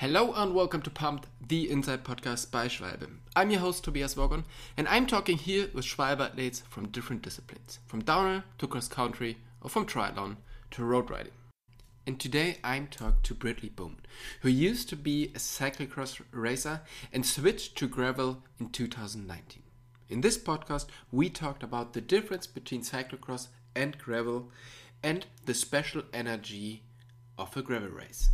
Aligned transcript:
Hello 0.00 0.32
and 0.32 0.54
welcome 0.54 0.80
to 0.80 0.88
Pumped, 0.88 1.26
the 1.46 1.70
Inside 1.70 2.04
Podcast 2.04 2.50
by 2.50 2.68
Schwalbe. 2.68 3.06
I'm 3.36 3.50
your 3.50 3.60
host 3.60 3.84
Tobias 3.84 4.14
Wogon, 4.14 4.44
and 4.74 4.88
I'm 4.88 5.06
talking 5.06 5.36
here 5.36 5.68
with 5.74 5.84
Schwalbe 5.84 6.22
athletes 6.22 6.62
from 6.70 6.88
different 6.88 7.20
disciplines, 7.20 7.80
from 7.86 8.02
downhill 8.02 8.44
to 8.56 8.66
cross 8.66 8.88
country, 8.88 9.36
or 9.60 9.68
from 9.68 9.84
triathlon 9.84 10.36
to 10.70 10.84
road 10.84 11.10
riding. 11.10 11.34
And 12.06 12.18
today 12.18 12.56
I'm 12.64 12.86
talking 12.86 13.18
to 13.24 13.34
BrittLee 13.34 13.76
Bowman, 13.76 14.00
who 14.40 14.48
used 14.48 14.88
to 14.88 14.96
be 14.96 15.26
a 15.34 15.38
cyclocross 15.38 16.18
racer 16.30 16.80
and 17.12 17.26
switched 17.26 17.76
to 17.76 17.86
gravel 17.86 18.42
in 18.58 18.70
2019. 18.70 19.62
In 20.08 20.22
this 20.22 20.38
podcast, 20.38 20.86
we 21.12 21.28
talked 21.28 21.62
about 21.62 21.92
the 21.92 22.00
difference 22.00 22.46
between 22.46 22.80
cyclocross 22.80 23.48
and 23.76 23.98
gravel 23.98 24.50
and 25.02 25.26
the 25.44 25.52
special 25.52 26.04
energy 26.14 26.84
of 27.36 27.54
a 27.54 27.60
gravel 27.60 27.90
race. 27.90 28.30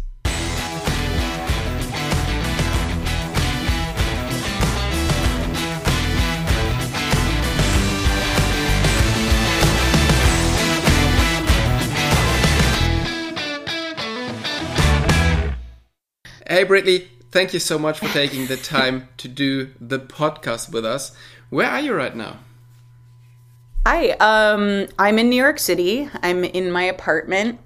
Hey, 16.49 16.65
BrittLee, 16.65 17.09
thank 17.33 17.53
you 17.53 17.59
so 17.59 17.79
much 17.79 17.99
for 17.99 18.09
taking 18.09 18.47
the 18.47 18.57
time 18.57 19.09
to 19.19 19.29
do 19.29 19.73
the 19.79 19.99
podcast 19.99 20.73
with 20.73 20.87
us. 20.87 21.15
Where 21.51 21.69
are 21.69 21.81
you 21.81 21.93
right 21.93 22.17
now? 22.17 22.39
Hi, 23.87 24.13
um, 24.13 24.87
I'm 24.99 25.19
in 25.19 25.29
New 25.29 25.37
York 25.37 25.59
City. 25.59 26.09
I'm 26.23 26.45
in 26.45 26.71
my 26.71 26.85
apartment. 26.85 27.61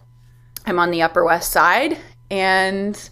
I'm 0.66 0.80
on 0.80 0.90
the 0.90 1.02
Upper 1.02 1.24
West 1.24 1.52
Side, 1.52 1.98
and 2.32 3.10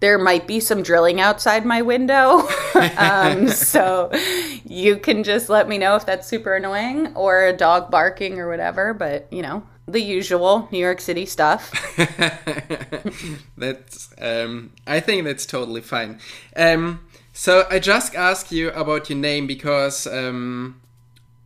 there 0.00 0.18
might 0.18 0.46
be 0.46 0.60
some 0.60 0.82
drilling 0.82 1.20
outside 1.20 1.64
my 1.64 1.82
window. 1.82 2.46
um, 2.98 3.48
so 3.48 4.10
you 4.64 4.98
can 4.98 5.24
just 5.24 5.48
let 5.48 5.68
me 5.68 5.78
know 5.78 5.96
if 5.96 6.04
that's 6.04 6.26
super 6.26 6.54
annoying 6.54 7.14
or 7.14 7.46
a 7.46 7.52
dog 7.52 7.90
barking 7.90 8.38
or 8.38 8.48
whatever. 8.48 8.92
But, 8.92 9.26
you 9.32 9.42
know, 9.42 9.62
the 9.86 10.00
usual 10.00 10.68
New 10.70 10.78
York 10.78 11.00
City 11.00 11.24
stuff. 11.24 11.72
that's, 13.56 14.12
um, 14.20 14.72
I 14.86 15.00
think 15.00 15.24
that's 15.24 15.46
totally 15.46 15.80
fine. 15.80 16.20
Um, 16.54 17.00
so 17.32 17.66
I 17.70 17.78
just 17.78 18.14
asked 18.14 18.52
you 18.52 18.70
about 18.70 19.08
your 19.08 19.18
name 19.18 19.46
because 19.46 20.06
um, 20.06 20.80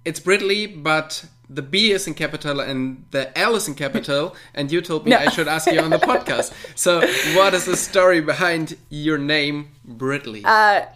it's 0.05 0.21
BrittLee, 0.21 0.83
but 0.83 1.25
the 1.53 1.63
B 1.63 1.91
is 1.91 2.07
in 2.07 2.15
capital 2.15 2.61
and 2.61 3.05
the 3.11 3.37
L 3.37 3.57
is 3.57 3.67
in 3.67 3.75
capital, 3.75 4.37
and 4.55 4.71
you 4.71 4.81
told 4.81 5.05
me 5.05 5.11
no. 5.11 5.19
I 5.19 5.29
should 5.29 5.49
ask 5.49 5.71
you 5.71 5.81
on 5.81 5.91
the 5.91 5.99
podcast. 6.11 6.53
So, 6.77 7.01
what 7.37 7.53
is 7.53 7.65
the 7.65 7.77
story 7.77 8.21
behind 8.21 8.77
your 8.89 9.19
name, 9.19 9.73
BrittLee? 9.87 10.45
Uh, 10.45 10.87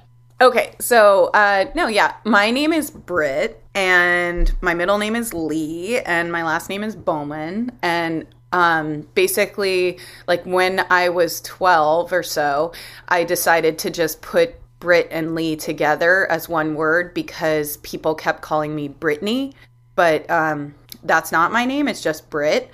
okay, 0.41 0.77
so 0.78 1.30
uh, 1.34 1.66
no, 1.75 1.88
yeah, 1.88 2.14
my 2.25 2.50
name 2.52 2.72
is 2.72 2.91
Britt, 2.91 3.62
and 3.75 4.52
my 4.60 4.75
middle 4.75 4.98
name 4.98 5.16
is 5.16 5.34
Lee, 5.34 5.98
and 6.00 6.30
my 6.30 6.44
last 6.44 6.69
name 6.69 6.84
is 6.84 6.94
Bowman, 6.94 7.72
and 7.82 8.27
um, 8.52 9.08
basically, 9.14 9.98
like 10.28 10.44
when 10.44 10.86
I 10.88 11.08
was 11.08 11.41
twelve 11.41 12.12
or 12.12 12.22
so, 12.22 12.72
I 13.08 13.25
decided 13.25 13.78
to 13.80 13.91
just 13.91 14.22
put 14.22 14.55
Britt 14.78 15.08
and 15.10 15.34
Lee 15.34 15.56
together 15.56 16.30
as 16.30 16.48
one 16.48 16.77
word 16.77 17.12
because 17.14 17.78
people 17.78 18.14
kept 18.14 18.42
calling 18.42 18.77
me 18.77 18.86
Brittany 18.86 19.55
but 19.95 20.28
um, 20.31 20.75
that's 21.03 21.33
not 21.33 21.53
my 21.53 21.64
name. 21.64 21.89
It's 21.89 22.03
just 22.03 22.31
Britt. 22.31 22.70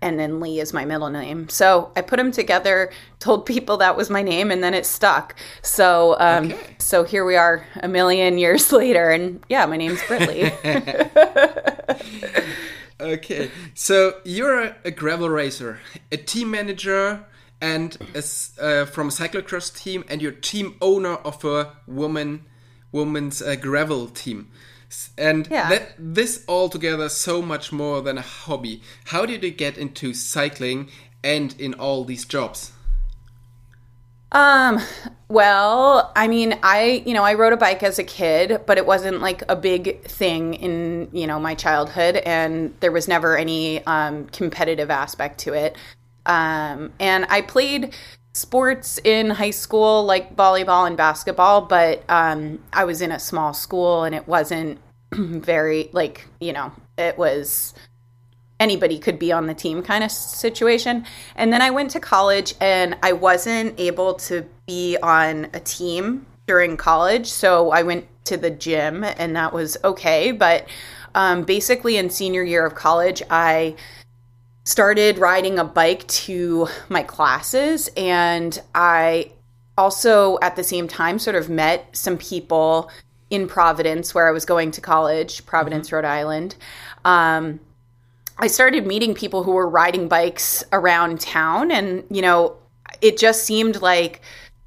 And 0.00 0.18
then 0.18 0.38
Lee 0.38 0.60
is 0.60 0.72
my 0.72 0.84
middle 0.84 1.10
name. 1.10 1.48
So 1.48 1.90
I 1.96 2.02
put 2.02 2.18
them 2.18 2.30
together, 2.30 2.92
told 3.18 3.46
people 3.46 3.78
that 3.78 3.96
was 3.96 4.10
my 4.10 4.22
name, 4.22 4.52
and 4.52 4.62
then 4.62 4.72
it 4.72 4.86
stuck. 4.86 5.34
So, 5.62 6.16
um, 6.20 6.52
okay. 6.52 6.76
so 6.78 7.02
here 7.02 7.24
we 7.24 7.34
are 7.34 7.66
a 7.82 7.88
million 7.88 8.38
years 8.44 8.70
later, 8.70 9.10
and 9.10 9.44
yeah, 9.48 9.66
my 9.66 9.76
name's 9.76 10.00
BrittLee. 10.02 10.52
okay, 13.00 13.50
so 13.74 14.20
you're 14.24 14.62
a, 14.62 14.76
a, 14.84 14.92
gravel 14.92 15.28
racer, 15.28 15.80
a 16.12 16.16
team 16.16 16.52
manager, 16.52 17.26
and 17.60 17.98
a, 18.14 18.18
uh, 18.62 18.84
from 18.84 19.08
a 19.08 19.10
cyclocross 19.10 19.76
team, 19.76 20.04
and 20.08 20.22
you're 20.22 20.30
team 20.30 20.76
owner 20.80 21.14
of 21.14 21.44
a 21.44 21.72
woman 21.88 22.44
woman's 22.92 23.42
uh, 23.42 23.54
gravel 23.56 24.06
team 24.06 24.50
and 25.16 25.48
yeah. 25.50 25.68
that 25.68 25.92
this 25.98 26.44
altogether 26.48 27.08
so 27.08 27.42
much 27.42 27.72
more 27.72 28.00
than 28.00 28.18
a 28.18 28.22
hobby. 28.22 28.82
How 29.06 29.26
did 29.26 29.42
you 29.42 29.50
get 29.50 29.76
into 29.76 30.14
cycling 30.14 30.90
and 31.22 31.54
in 31.58 31.74
all 31.74 32.04
these 32.04 32.24
jobs? 32.24 32.72
Um 34.30 34.80
well 35.30 36.12
i 36.16 36.26
mean 36.26 36.58
i 36.62 37.02
you 37.06 37.12
know 37.12 37.22
i 37.22 37.34
rode 37.34 37.52
a 37.52 37.56
bike 37.56 37.82
as 37.82 37.98
a 37.98 38.04
kid 38.04 38.62
but 38.64 38.78
it 38.78 38.86
wasn't 38.86 39.20
like 39.20 39.42
a 39.50 39.56
big 39.56 40.02
thing 40.04 40.54
in 40.54 41.06
you 41.12 41.26
know 41.26 41.38
my 41.38 41.54
childhood 41.54 42.16
and 42.16 42.74
there 42.80 42.92
was 42.92 43.08
never 43.08 43.36
any 43.36 43.84
um, 43.84 44.26
competitive 44.28 44.90
aspect 44.90 45.38
to 45.40 45.54
it. 45.54 45.76
Um, 46.26 46.92
and 47.00 47.26
i 47.30 47.40
played 47.40 47.94
sports 48.38 48.98
in 49.04 49.30
high 49.30 49.50
school, 49.50 50.04
like 50.04 50.36
volleyball 50.36 50.86
and 50.86 50.96
basketball, 50.96 51.62
but 51.62 52.02
um, 52.08 52.60
I 52.72 52.84
was 52.84 53.00
in 53.02 53.12
a 53.12 53.18
small 53.18 53.52
school 53.52 54.04
and 54.04 54.14
it 54.14 54.26
wasn't 54.28 54.78
very, 55.12 55.90
like, 55.92 56.26
you 56.40 56.52
know, 56.52 56.72
it 56.96 57.18
was 57.18 57.74
anybody 58.60 58.98
could 58.98 59.18
be 59.18 59.32
on 59.32 59.46
the 59.46 59.54
team 59.54 59.82
kind 59.82 60.02
of 60.02 60.10
situation. 60.10 61.04
And 61.36 61.52
then 61.52 61.62
I 61.62 61.70
went 61.70 61.90
to 61.92 62.00
college 62.00 62.54
and 62.60 62.96
I 63.02 63.12
wasn't 63.12 63.78
able 63.78 64.14
to 64.14 64.46
be 64.66 64.96
on 65.02 65.48
a 65.54 65.60
team 65.60 66.26
during 66.46 66.76
college. 66.76 67.26
So 67.26 67.70
I 67.70 67.82
went 67.82 68.06
to 68.24 68.36
the 68.36 68.50
gym 68.50 69.04
and 69.04 69.36
that 69.36 69.52
was 69.52 69.76
okay. 69.84 70.32
But 70.32 70.66
um, 71.14 71.44
basically, 71.44 71.96
in 71.96 72.10
senior 72.10 72.42
year 72.42 72.66
of 72.66 72.74
college, 72.74 73.22
I 73.30 73.74
started 74.68 75.16
riding 75.16 75.58
a 75.58 75.64
bike 75.64 76.06
to 76.08 76.68
my 76.90 77.02
classes 77.02 77.88
and 77.96 78.60
I 78.74 79.32
also 79.78 80.38
at 80.42 80.56
the 80.56 80.62
same 80.62 80.86
time 80.86 81.18
sort 81.18 81.36
of 81.36 81.48
met 81.48 81.96
some 81.96 82.18
people 82.18 82.90
in 83.30 83.48
Providence 83.48 84.14
where 84.14 84.28
I 84.28 84.30
was 84.30 84.44
going 84.44 84.70
to 84.72 84.82
college, 84.82 85.46
Providence, 85.46 85.86
mm-hmm. 85.86 85.96
Rhode 85.96 86.04
Island. 86.04 86.56
Um, 87.06 87.60
I 88.36 88.46
started 88.46 88.86
meeting 88.86 89.14
people 89.14 89.42
who 89.42 89.52
were 89.52 89.66
riding 89.66 90.06
bikes 90.06 90.62
around 90.70 91.18
town 91.18 91.70
and 91.70 92.04
you 92.10 92.20
know 92.20 92.54
it 93.00 93.16
just 93.16 93.44
seemed 93.44 93.80
like 93.80 94.20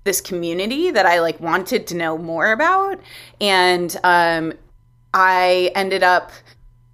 this 0.04 0.20
community 0.20 0.90
that 0.90 1.06
I 1.06 1.20
like 1.20 1.40
wanted 1.40 1.86
to 1.86 1.96
know 1.96 2.18
more 2.18 2.52
about 2.52 3.00
and 3.40 3.96
um, 4.04 4.54
I 5.14 5.72
ended 5.76 6.02
up 6.02 6.32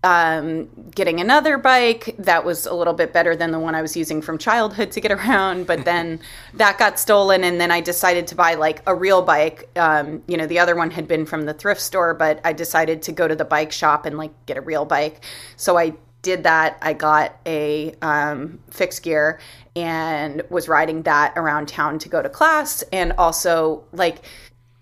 um, 0.03 0.69
getting 0.91 1.19
another 1.19 1.57
bike 1.57 2.15
that 2.19 2.45
was 2.45 2.65
a 2.65 2.73
little 2.73 2.93
bit 2.93 3.13
better 3.13 3.35
than 3.35 3.51
the 3.51 3.59
one 3.59 3.75
I 3.75 3.81
was 3.81 3.97
using 3.97 4.21
from 4.21 4.37
childhood 4.37 4.91
to 4.91 5.01
get 5.01 5.11
around. 5.17 5.67
But 5.67 5.85
then 5.85 6.19
that 6.53 6.77
got 6.77 6.99
stolen, 6.99 7.43
and 7.43 7.59
then 7.59 7.71
I 7.71 7.81
decided 7.81 8.27
to 8.27 8.35
buy 8.35 8.55
like 8.55 8.81
a 8.85 8.95
real 8.95 9.21
bike. 9.21 9.69
Um, 9.75 10.23
you 10.27 10.37
know, 10.37 10.45
the 10.45 10.59
other 10.59 10.75
one 10.75 10.91
had 10.91 11.07
been 11.07 11.25
from 11.25 11.45
the 11.45 11.53
thrift 11.53 11.81
store, 11.81 12.13
but 12.13 12.39
I 12.43 12.53
decided 12.53 13.01
to 13.03 13.11
go 13.11 13.27
to 13.27 13.35
the 13.35 13.45
bike 13.45 13.71
shop 13.71 14.05
and 14.05 14.17
like 14.17 14.31
get 14.45 14.57
a 14.57 14.61
real 14.61 14.85
bike. 14.85 15.23
So 15.55 15.77
I 15.77 15.93
did 16.21 16.43
that. 16.43 16.77
I 16.81 16.93
got 16.93 17.39
a 17.45 17.93
um, 18.01 18.59
fixed 18.69 19.03
gear 19.03 19.39
and 19.75 20.41
was 20.49 20.67
riding 20.67 21.03
that 21.03 21.33
around 21.35 21.67
town 21.67 21.99
to 21.99 22.09
go 22.09 22.21
to 22.21 22.29
class, 22.29 22.83
and 22.91 23.13
also 23.13 23.83
like 23.91 24.23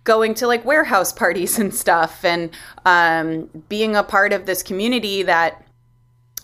going 0.06 0.36
to 0.36 0.48
like 0.48 0.64
warehouse 0.64 1.12
parties 1.12 1.60
and 1.60 1.76
stuff 1.76 2.24
and 2.24 2.52
um, 2.86 3.50
being 3.68 3.98
a 3.98 4.04
part 4.04 4.32
of 4.32 4.46
this 4.46 4.64
community 4.64 5.24
that 5.24 5.62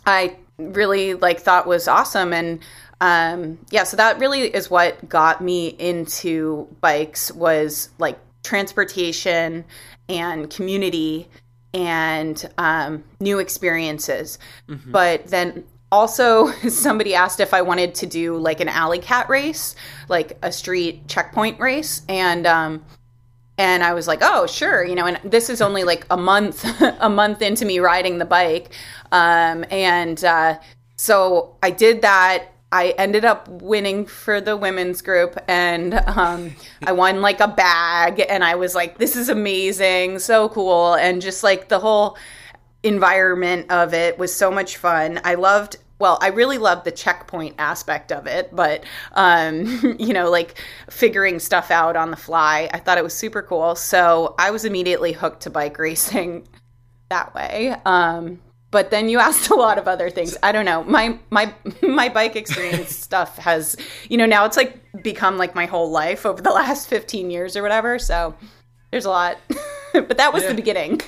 I 0.06 0.36
really 0.58 1.14
like 1.14 1.40
thought 1.40 1.66
was 1.66 1.88
awesome 1.88 2.34
and 2.34 2.60
um, 3.00 3.58
yeah 3.70 3.84
so 3.84 3.98
that 3.98 4.20
really 4.20 4.42
is 4.54 4.70
what 4.70 5.08
got 5.08 5.42
me 5.42 5.70
into 5.70 6.68
bikes 6.82 7.31
was 7.31 7.90
like 7.98 8.19
transportation 8.44 9.64
and 10.10 10.50
community 10.50 11.30
and 11.74 12.50
um, 12.57 13.04
new 13.19 13.40
experiences 13.40 14.38
mm-hmm. 14.68 14.92
but 14.92 15.25
then 15.28 15.64
also 15.92 16.52
somebody 16.69 17.16
asked 17.16 17.40
if 17.40 17.54
i 17.54 17.62
wanted 17.62 17.96
to 17.96 18.06
do 18.06 18.38
like 18.38 18.60
an 18.60 18.69
alley 18.69 19.00
cat 19.00 19.30
race 19.30 19.75
like 20.10 20.38
a 20.42 20.52
street 20.52 21.07
checkpoint 21.07 21.60
race 21.60 22.04
and 22.07 22.46
um, 22.46 22.84
and 23.62 23.84
I 23.84 23.94
was 23.94 24.08
like, 24.08 24.19
"Oh, 24.24 24.48
sure," 24.48 24.84
you 24.84 24.96
know. 24.96 25.06
And 25.06 25.19
this 25.24 25.48
is 25.48 25.62
only 25.62 25.84
like 25.84 26.08
a 26.10 26.18
month, 26.18 26.66
a 27.00 27.10
month 27.10 27.44
into 27.44 27.63
me 27.63 27.78
riding 27.78 28.18
the 28.18 28.25
bike, 28.25 28.74
um, 29.12 29.63
and 29.69 30.24
uh, 30.25 30.58
so 30.96 31.56
I 31.62 31.69
did 31.69 32.02
that. 32.02 32.48
I 32.72 32.96
ended 32.98 33.24
up 33.24 33.48
winning 33.50 34.06
for 34.08 34.42
the 34.42 34.58
women's 34.58 35.02
group, 35.04 35.38
and 35.48 35.94
um, 35.94 36.56
I 36.84 36.92
won 36.94 37.22
like 37.22 37.40
a 37.40 37.48
bag, 37.48 38.25
and 38.28 38.44
I 38.44 38.56
was 38.56 38.74
like, 38.74 38.98
"This 38.98 39.16
is 39.16 39.30
amazing, 39.30 40.18
so 40.19 40.50
cool," 40.50 40.96
and 40.96 41.22
just 41.22 41.44
like 41.44 41.69
the 41.69 41.80
whole 41.80 42.18
environment 42.81 43.69
of 43.69 43.94
it 43.94 44.18
was 44.18 44.34
so 44.34 44.50
much 44.50 44.78
fun. 44.78 45.22
I 45.24 45.36
loved 45.36 45.78
well, 46.01 46.18
I 46.19 46.30
really 46.30 46.57
love 46.57 46.83
the 46.83 46.92
checkpoint 46.92 47.56
aspect 47.59 48.12
of 48.12 48.25
it, 48.25 48.53
but 48.53 48.83
um, 49.13 49.95
you 50.00 50.13
know, 50.13 50.30
like 50.30 50.59
figuring 50.89 51.39
stuff 51.39 51.71
out 51.71 51.95
on 51.95 52.09
the 52.09 52.18
fly. 52.18 52.69
I 52.74 52.80
thought 52.80 52.98
it 52.98 53.03
was 53.03 53.13
super 53.13 53.44
cool. 53.44 53.75
So 53.75 54.36
I 54.38 54.51
was 54.51 54.65
immediately 54.65 55.13
hooked 55.13 55.44
to 55.44 55.50
bike 55.50 55.77
racing 55.77 56.48
that 57.09 57.33
way. 57.36 57.75
Um, 57.86 58.42
but 58.71 58.89
then 58.89 59.09
you 59.09 59.19
asked 59.27 59.50
a 59.50 59.56
lot 59.56 59.77
of 59.77 59.88
other 59.88 60.09
things. 60.09 60.36
I 60.42 60.51
don't 60.51 60.65
know. 60.65 60.83
My 60.83 61.19
my 61.30 61.53
my 61.81 62.09
bike 62.09 62.36
experience 62.36 62.95
stuff 62.95 63.38
has, 63.38 63.77
you 64.09 64.18
know, 64.18 64.25
now 64.25 64.45
it's 64.45 64.57
like 64.57 65.04
become 65.04 65.38
like 65.38 65.54
my 65.56 65.68
whole 65.68 65.92
life 65.92 66.25
over 66.25 66.42
the 66.42 66.51
last 66.51 66.89
15 66.89 67.30
years 67.30 67.56
or 67.56 67.62
whatever. 67.62 68.00
So 68.00 68.36
there's 68.89 69.06
a 69.06 69.09
lot. 69.09 69.38
but 69.94 70.18
that 70.18 70.33
was 70.33 70.44
yeah. 70.44 70.50
the 70.50 70.56
beginning. 70.56 71.01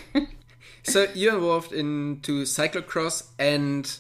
so 0.83 1.07
you're 1.15 1.33
involved 1.33 1.73
into 1.73 2.43
cyclocross 2.43 3.29
and 3.39 3.99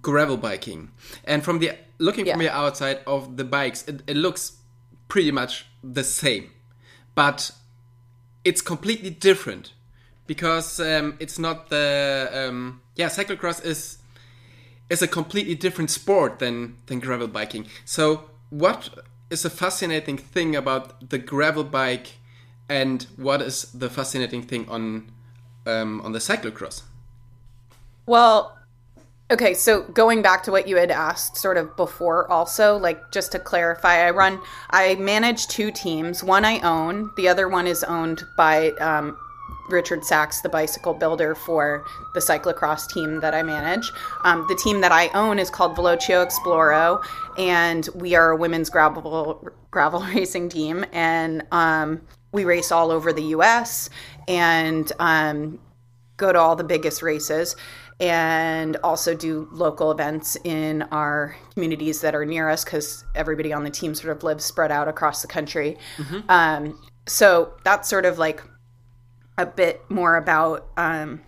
gravel 0.00 0.36
biking. 0.36 0.90
And 1.24 1.44
from 1.44 1.58
the 1.58 1.72
looking 1.98 2.26
yeah. 2.26 2.34
from 2.34 2.42
the 2.42 2.54
outside 2.54 3.00
of 3.06 3.36
the 3.36 3.44
bikes, 3.44 3.86
it, 3.86 4.02
it 4.06 4.16
looks 4.16 4.58
pretty 5.08 5.30
much 5.30 5.66
the 5.82 6.04
same. 6.04 6.50
But 7.14 7.50
it's 8.44 8.62
completely 8.62 9.10
different 9.10 9.72
because 10.26 10.80
um, 10.80 11.16
it's 11.20 11.38
not 11.38 11.68
the 11.68 12.30
um, 12.32 12.80
yeah 12.96 13.08
cyclocross 13.08 13.64
is 13.64 13.98
is 14.88 15.02
a 15.02 15.08
completely 15.08 15.54
different 15.54 15.90
sport 15.90 16.38
than 16.38 16.76
than 16.86 17.00
gravel 17.00 17.28
biking. 17.28 17.66
So 17.84 18.30
what 18.50 18.90
is 19.30 19.44
a 19.44 19.50
fascinating 19.50 20.18
thing 20.18 20.54
about 20.56 21.10
the 21.10 21.18
gravel 21.18 21.64
bike, 21.64 22.18
and 22.68 23.06
what 23.16 23.40
is 23.42 23.72
the 23.72 23.88
fascinating 23.88 24.42
thing 24.42 24.68
on 24.68 25.10
um, 25.66 26.00
on 26.02 26.12
the 26.12 26.18
cyclocross? 26.18 26.82
Well, 28.06 28.58
okay, 29.32 29.54
so 29.54 29.82
going 29.82 30.20
back 30.20 30.42
to 30.44 30.50
what 30.50 30.68
you 30.68 30.76
had 30.76 30.90
asked 30.90 31.36
sort 31.36 31.56
of 31.56 31.74
before, 31.76 32.30
also, 32.30 32.76
like 32.76 33.10
just 33.10 33.32
to 33.32 33.38
clarify, 33.38 34.06
I 34.06 34.10
run, 34.10 34.40
I 34.70 34.94
manage 34.96 35.48
two 35.48 35.70
teams. 35.70 36.22
One 36.22 36.44
I 36.44 36.60
own, 36.60 37.10
the 37.16 37.28
other 37.28 37.48
one 37.48 37.66
is 37.66 37.82
owned 37.82 38.22
by 38.36 38.70
um, 38.72 39.16
Richard 39.70 40.04
Sachs, 40.04 40.42
the 40.42 40.50
bicycle 40.50 40.92
builder 40.92 41.34
for 41.34 41.84
the 42.12 42.20
cyclocross 42.20 42.88
team 42.92 43.20
that 43.20 43.34
I 43.34 43.42
manage. 43.42 43.90
Um, 44.24 44.44
the 44.48 44.54
team 44.54 44.82
that 44.82 44.92
I 44.92 45.08
own 45.14 45.38
is 45.38 45.48
called 45.48 45.76
Velocio 45.76 46.24
Exploro, 46.26 47.02
and 47.38 47.88
we 47.94 48.14
are 48.14 48.30
a 48.30 48.36
women's 48.36 48.68
gravel 48.68 49.50
gravel 49.70 50.00
racing 50.14 50.50
team, 50.50 50.84
and 50.92 51.42
um, 51.50 52.02
we 52.32 52.44
race 52.44 52.70
all 52.70 52.90
over 52.90 53.12
the 53.14 53.24
U.S. 53.24 53.88
and 54.28 54.92
um, 54.98 55.58
go 56.18 56.32
to 56.32 56.38
all 56.38 56.54
the 56.54 56.64
biggest 56.64 57.02
races. 57.02 57.56
And 58.00 58.76
also 58.82 59.14
do 59.14 59.48
local 59.52 59.90
events 59.92 60.36
in 60.44 60.82
our 60.90 61.36
communities 61.54 62.00
that 62.00 62.14
are 62.14 62.24
near 62.24 62.48
us 62.48 62.64
because 62.64 63.04
everybody 63.14 63.52
on 63.52 63.62
the 63.62 63.70
team 63.70 63.94
sort 63.94 64.16
of 64.16 64.22
lives 64.22 64.44
spread 64.44 64.72
out 64.72 64.88
across 64.88 65.22
the 65.22 65.28
country. 65.28 65.76
Mm-hmm. 65.98 66.20
Um, 66.28 66.82
so 67.06 67.54
that's 67.64 67.88
sort 67.88 68.04
of 68.04 68.18
like 68.18 68.42
a 69.38 69.46
bit 69.46 69.82
more 69.88 70.16
about 70.16 70.66
um, 70.76 71.20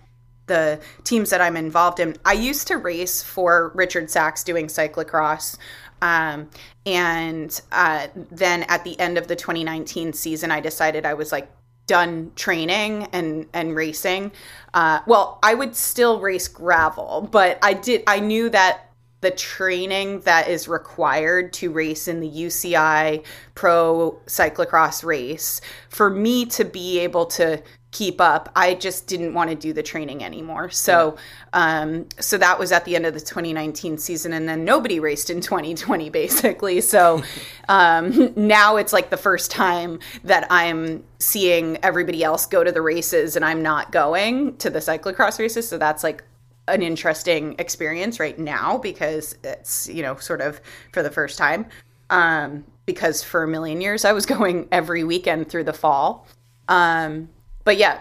the 0.46 0.80
teams 1.04 1.30
that 1.30 1.40
I'm 1.40 1.56
involved 1.56 2.00
in. 2.00 2.16
I 2.24 2.32
used 2.32 2.66
to 2.68 2.76
race 2.76 3.22
for 3.22 3.72
Richard 3.74 4.10
Sachs 4.10 4.44
doing 4.44 4.66
cyclocross. 4.66 5.56
Um, 6.02 6.50
and 6.84 7.60
uh, 7.72 8.08
then 8.14 8.64
at 8.64 8.84
the 8.84 8.98
end 9.00 9.16
of 9.16 9.26
the 9.26 9.36
2019 9.36 10.12
season, 10.12 10.50
I 10.50 10.60
decided 10.60 11.06
I 11.06 11.14
was 11.14 11.32
like 11.32 11.50
done 11.86 12.32
training 12.36 13.08
and 13.12 13.46
and 13.52 13.74
racing. 13.74 14.32
Uh, 14.72 15.00
well, 15.06 15.38
I 15.42 15.54
would 15.54 15.76
still 15.76 16.20
race 16.20 16.48
gravel, 16.48 17.28
but 17.30 17.58
I 17.62 17.74
did. 17.74 18.02
I 18.06 18.20
knew 18.20 18.48
that 18.50 18.90
the 19.20 19.30
training 19.30 20.20
that 20.20 20.48
is 20.48 20.68
required 20.68 21.50
to 21.54 21.72
race 21.72 22.08
in 22.08 22.20
the 22.20 22.30
UCI 22.30 23.24
Pro 23.54 24.20
Cyclocross 24.26 25.02
race 25.02 25.62
for 25.88 26.10
me 26.10 26.44
to 26.46 26.64
be 26.64 26.98
able 26.98 27.24
to 27.26 27.62
keep 27.94 28.20
up. 28.20 28.50
I 28.56 28.74
just 28.74 29.06
didn't 29.06 29.34
want 29.34 29.50
to 29.50 29.56
do 29.56 29.72
the 29.72 29.82
training 29.82 30.24
anymore. 30.24 30.68
So, 30.68 31.16
um, 31.52 32.06
so 32.18 32.36
that 32.38 32.58
was 32.58 32.72
at 32.72 32.84
the 32.84 32.96
end 32.96 33.06
of 33.06 33.14
the 33.14 33.20
2019 33.20 33.98
season, 33.98 34.32
and 34.32 34.48
then 34.48 34.64
nobody 34.64 34.98
raced 34.98 35.30
in 35.30 35.40
2020 35.40 36.10
basically. 36.10 36.80
So 36.80 37.22
um, 37.68 38.34
now 38.36 38.76
it's 38.76 38.92
like 38.92 39.10
the 39.10 39.16
first 39.16 39.50
time 39.50 40.00
that 40.24 40.46
I'm 40.50 41.04
seeing 41.20 41.78
everybody 41.84 42.24
else 42.24 42.46
go 42.46 42.64
to 42.64 42.72
the 42.72 42.82
races, 42.82 43.36
and 43.36 43.44
I'm 43.44 43.62
not 43.62 43.92
going 43.92 44.56
to 44.56 44.70
the 44.70 44.80
cyclocross 44.80 45.38
races. 45.38 45.68
So 45.68 45.78
that's 45.78 46.02
like 46.02 46.24
an 46.66 46.82
interesting 46.82 47.54
experience 47.60 48.18
right 48.18 48.38
now 48.38 48.78
because 48.78 49.36
it's 49.44 49.88
you 49.88 50.02
know 50.02 50.16
sort 50.16 50.40
of 50.40 50.60
for 50.92 51.02
the 51.02 51.10
first 51.10 51.38
time. 51.38 51.66
Um, 52.10 52.64
because 52.86 53.22
for 53.22 53.44
a 53.44 53.48
million 53.48 53.80
years 53.80 54.04
I 54.04 54.12
was 54.12 54.26
going 54.36 54.66
every 54.72 55.04
weekend 55.04 55.48
through 55.48 55.64
the 55.64 55.72
fall. 55.72 56.26
Um, 56.68 57.28
but 57.64 57.76
yeah, 57.76 57.98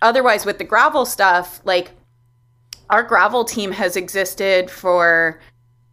otherwise 0.00 0.44
with 0.44 0.58
the 0.58 0.64
gravel 0.64 1.04
stuff, 1.04 1.60
like 1.64 1.92
our 2.90 3.02
gravel 3.02 3.44
team 3.44 3.72
has 3.72 3.96
existed 3.96 4.70
for 4.70 5.40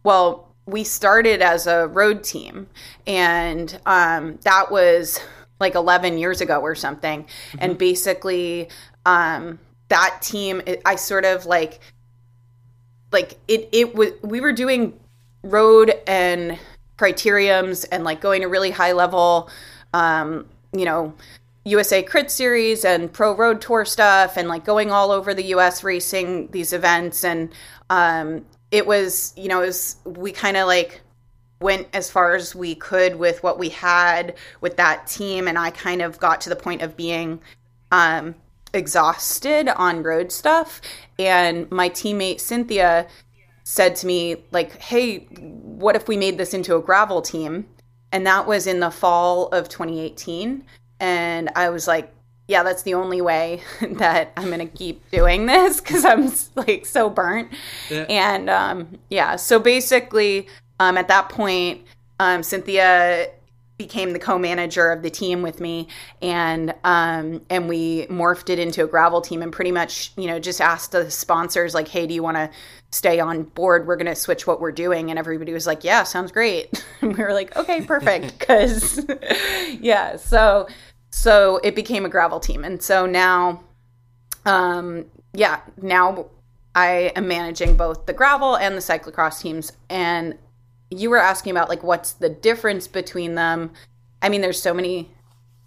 well, 0.02 0.50
we 0.66 0.84
started 0.84 1.42
as 1.42 1.66
a 1.66 1.88
road 1.88 2.22
team 2.22 2.68
and 3.06 3.78
um, 3.86 4.38
that 4.42 4.70
was 4.70 5.20
like 5.58 5.74
11 5.74 6.18
years 6.18 6.40
ago 6.40 6.60
or 6.60 6.74
something 6.74 7.24
mm-hmm. 7.24 7.58
and 7.60 7.78
basically 7.78 8.68
um, 9.04 9.58
that 9.88 10.18
team 10.22 10.62
i 10.84 10.94
sort 10.94 11.24
of 11.24 11.46
like 11.46 11.80
like 13.12 13.38
it 13.48 13.68
it 13.72 13.94
was 13.94 14.12
we 14.22 14.40
were 14.40 14.52
doing 14.52 14.98
road 15.42 15.92
and 16.06 16.58
criteriums 16.96 17.86
and 17.90 18.04
like 18.04 18.20
going 18.20 18.42
to 18.42 18.48
really 18.48 18.70
high 18.70 18.92
level 18.92 19.50
um, 19.92 20.46
you 20.72 20.84
know 20.84 21.12
USA 21.64 22.02
Crit 22.02 22.30
Series 22.30 22.84
and 22.84 23.12
Pro 23.12 23.34
Road 23.34 23.60
Tour 23.60 23.84
stuff, 23.84 24.36
and 24.36 24.48
like 24.48 24.64
going 24.64 24.90
all 24.90 25.10
over 25.10 25.34
the 25.34 25.44
US 25.54 25.84
racing 25.84 26.48
these 26.48 26.72
events. 26.72 27.24
And 27.24 27.50
um, 27.90 28.46
it 28.70 28.86
was, 28.86 29.34
you 29.36 29.48
know, 29.48 29.62
it 29.62 29.66
was, 29.66 29.96
we 30.04 30.32
kind 30.32 30.56
of 30.56 30.66
like 30.66 31.02
went 31.60 31.88
as 31.92 32.10
far 32.10 32.34
as 32.34 32.54
we 32.54 32.74
could 32.74 33.16
with 33.16 33.42
what 33.42 33.58
we 33.58 33.68
had 33.68 34.34
with 34.62 34.76
that 34.78 35.06
team. 35.06 35.46
And 35.46 35.58
I 35.58 35.70
kind 35.70 36.00
of 36.00 36.18
got 36.18 36.40
to 36.42 36.48
the 36.48 36.56
point 36.56 36.80
of 36.80 36.96
being 36.96 37.40
um, 37.92 38.34
exhausted 38.72 39.68
on 39.68 40.02
road 40.02 40.32
stuff. 40.32 40.80
And 41.18 41.70
my 41.70 41.90
teammate 41.90 42.40
Cynthia 42.40 43.06
said 43.64 43.94
to 43.96 44.06
me, 44.06 44.36
like, 44.50 44.80
hey, 44.80 45.18
what 45.18 45.94
if 45.94 46.08
we 46.08 46.16
made 46.16 46.38
this 46.38 46.54
into 46.54 46.76
a 46.76 46.80
gravel 46.80 47.20
team? 47.20 47.66
And 48.12 48.26
that 48.26 48.46
was 48.46 48.66
in 48.66 48.80
the 48.80 48.90
fall 48.90 49.48
of 49.48 49.68
2018 49.68 50.64
and 51.00 51.50
I 51.56 51.70
was 51.70 51.88
like, 51.88 52.12
yeah, 52.46 52.62
that's 52.62 52.82
the 52.82 52.94
only 52.94 53.20
way 53.20 53.62
that 53.80 54.32
I'm 54.36 54.50
gonna 54.50 54.66
keep 54.66 55.08
doing 55.10 55.46
this 55.46 55.80
because 55.80 56.04
I'm 56.04 56.30
like 56.56 56.84
so 56.84 57.08
burnt. 57.08 57.50
Yeah. 57.88 58.06
And 58.08 58.50
um, 58.50 58.98
yeah, 59.08 59.36
so 59.36 59.58
basically, 59.58 60.48
um, 60.78 60.96
at 60.96 61.08
that 61.08 61.28
point, 61.28 61.82
um, 62.18 62.42
Cynthia 62.42 63.30
became 63.80 64.12
the 64.12 64.18
co-manager 64.18 64.90
of 64.90 65.02
the 65.02 65.08
team 65.08 65.40
with 65.40 65.58
me, 65.58 65.88
and 66.20 66.74
um, 66.84 67.40
and 67.48 67.68
we 67.68 68.06
morphed 68.08 68.50
it 68.50 68.58
into 68.58 68.84
a 68.84 68.86
gravel 68.86 69.22
team, 69.22 69.42
and 69.42 69.52
pretty 69.52 69.72
much, 69.72 70.12
you 70.16 70.26
know, 70.26 70.38
just 70.38 70.60
asked 70.60 70.92
the 70.92 71.10
sponsors 71.10 71.72
like, 71.72 71.88
hey, 71.88 72.06
do 72.06 72.12
you 72.12 72.22
want 72.22 72.36
to 72.36 72.50
stay 72.90 73.20
on 73.20 73.44
board? 73.44 73.86
We're 73.86 73.96
gonna 73.96 74.14
switch 74.14 74.46
what 74.46 74.60
we're 74.60 74.72
doing, 74.72 75.08
and 75.08 75.18
everybody 75.18 75.52
was 75.52 75.66
like, 75.66 75.82
yeah, 75.82 76.02
sounds 76.02 76.30
great. 76.30 76.84
and 77.00 77.16
we 77.16 77.22
were 77.22 77.32
like, 77.32 77.56
okay, 77.56 77.80
perfect, 77.80 78.38
because 78.38 79.06
yeah, 79.80 80.16
so 80.16 80.66
so 81.10 81.60
it 81.62 81.74
became 81.74 82.04
a 82.04 82.08
gravel 82.08 82.40
team. 82.40 82.64
And 82.64 82.82
so 82.82 83.06
now, 83.06 83.62
um, 84.46 85.06
yeah, 85.32 85.60
now 85.80 86.26
I 86.74 87.12
am 87.16 87.28
managing 87.28 87.76
both 87.76 88.06
the 88.06 88.12
gravel 88.12 88.56
and 88.56 88.76
the 88.76 88.80
cyclocross 88.80 89.40
teams. 89.40 89.72
And 89.88 90.38
you 90.90 91.10
were 91.10 91.18
asking 91.18 91.52
about 91.52 91.68
like 91.68 91.82
what's 91.82 92.12
the 92.12 92.28
difference 92.28 92.86
between 92.86 93.34
them. 93.34 93.72
I 94.22 94.28
mean, 94.28 94.40
there's 94.40 94.60
so 94.60 94.74
many 94.74 95.10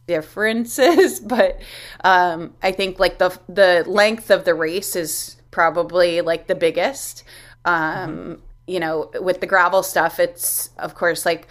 differences, 0.08 1.20
but 1.20 1.62
um, 2.04 2.54
I 2.62 2.72
think 2.72 3.00
like 3.00 3.20
the 3.20 3.38
the 3.48 3.84
length 3.88 4.32
of 4.32 4.46
the 4.46 4.54
race 4.54 4.96
is 4.96 5.38
probably 5.52 6.22
like 6.22 6.48
the 6.48 6.56
biggest. 6.56 7.24
Um, 7.66 7.74
mm-hmm. 7.76 8.34
You 8.66 8.80
know, 8.80 9.12
with 9.20 9.42
the 9.42 9.48
gravel 9.48 9.84
stuff, 9.84 10.20
it's 10.20 10.70
of 10.78 10.96
course 10.96 11.26
like 11.26 11.48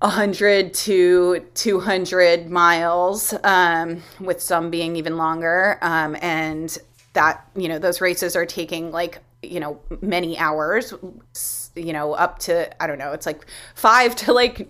100 0.00 0.74
to 0.74 1.40
200 1.54 2.50
miles, 2.50 3.34
um, 3.44 4.02
with 4.20 4.40
some 4.40 4.70
being 4.70 4.96
even 4.96 5.16
longer. 5.16 5.78
Um, 5.80 6.16
and 6.20 6.76
that, 7.14 7.48
you 7.56 7.68
know, 7.68 7.78
those 7.78 8.00
races 8.00 8.36
are 8.36 8.46
taking 8.46 8.90
like, 8.90 9.18
you 9.42 9.60
know, 9.60 9.80
many 10.02 10.36
hours, 10.38 10.92
you 11.74 11.92
know, 11.92 12.12
up 12.12 12.38
to, 12.40 12.82
I 12.82 12.86
don't 12.86 12.98
know, 12.98 13.12
it's 13.12 13.26
like 13.26 13.46
five 13.74 14.14
to 14.16 14.32
like 14.32 14.68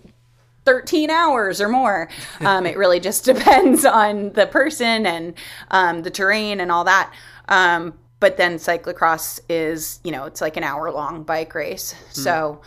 13 0.65 1.09
hours 1.09 1.61
or 1.61 1.69
more. 1.69 2.09
Um, 2.41 2.65
it 2.65 2.77
really 2.77 2.99
just 2.99 3.25
depends 3.25 3.83
on 3.83 4.31
the 4.33 4.45
person 4.45 5.05
and 5.05 5.33
um, 5.71 6.03
the 6.03 6.11
terrain 6.11 6.59
and 6.59 6.71
all 6.71 6.83
that. 6.83 7.11
Um, 7.49 7.93
but 8.19 8.37
then 8.37 8.55
cyclocross 8.55 9.39
is 9.49 9.99
you 10.03 10.11
know 10.11 10.25
it's 10.25 10.41
like 10.41 10.57
an 10.57 10.63
hour 10.63 10.91
long 10.91 11.23
bike 11.23 11.53
race. 11.55 11.93
Mm. 11.93 12.13
So 12.13 12.61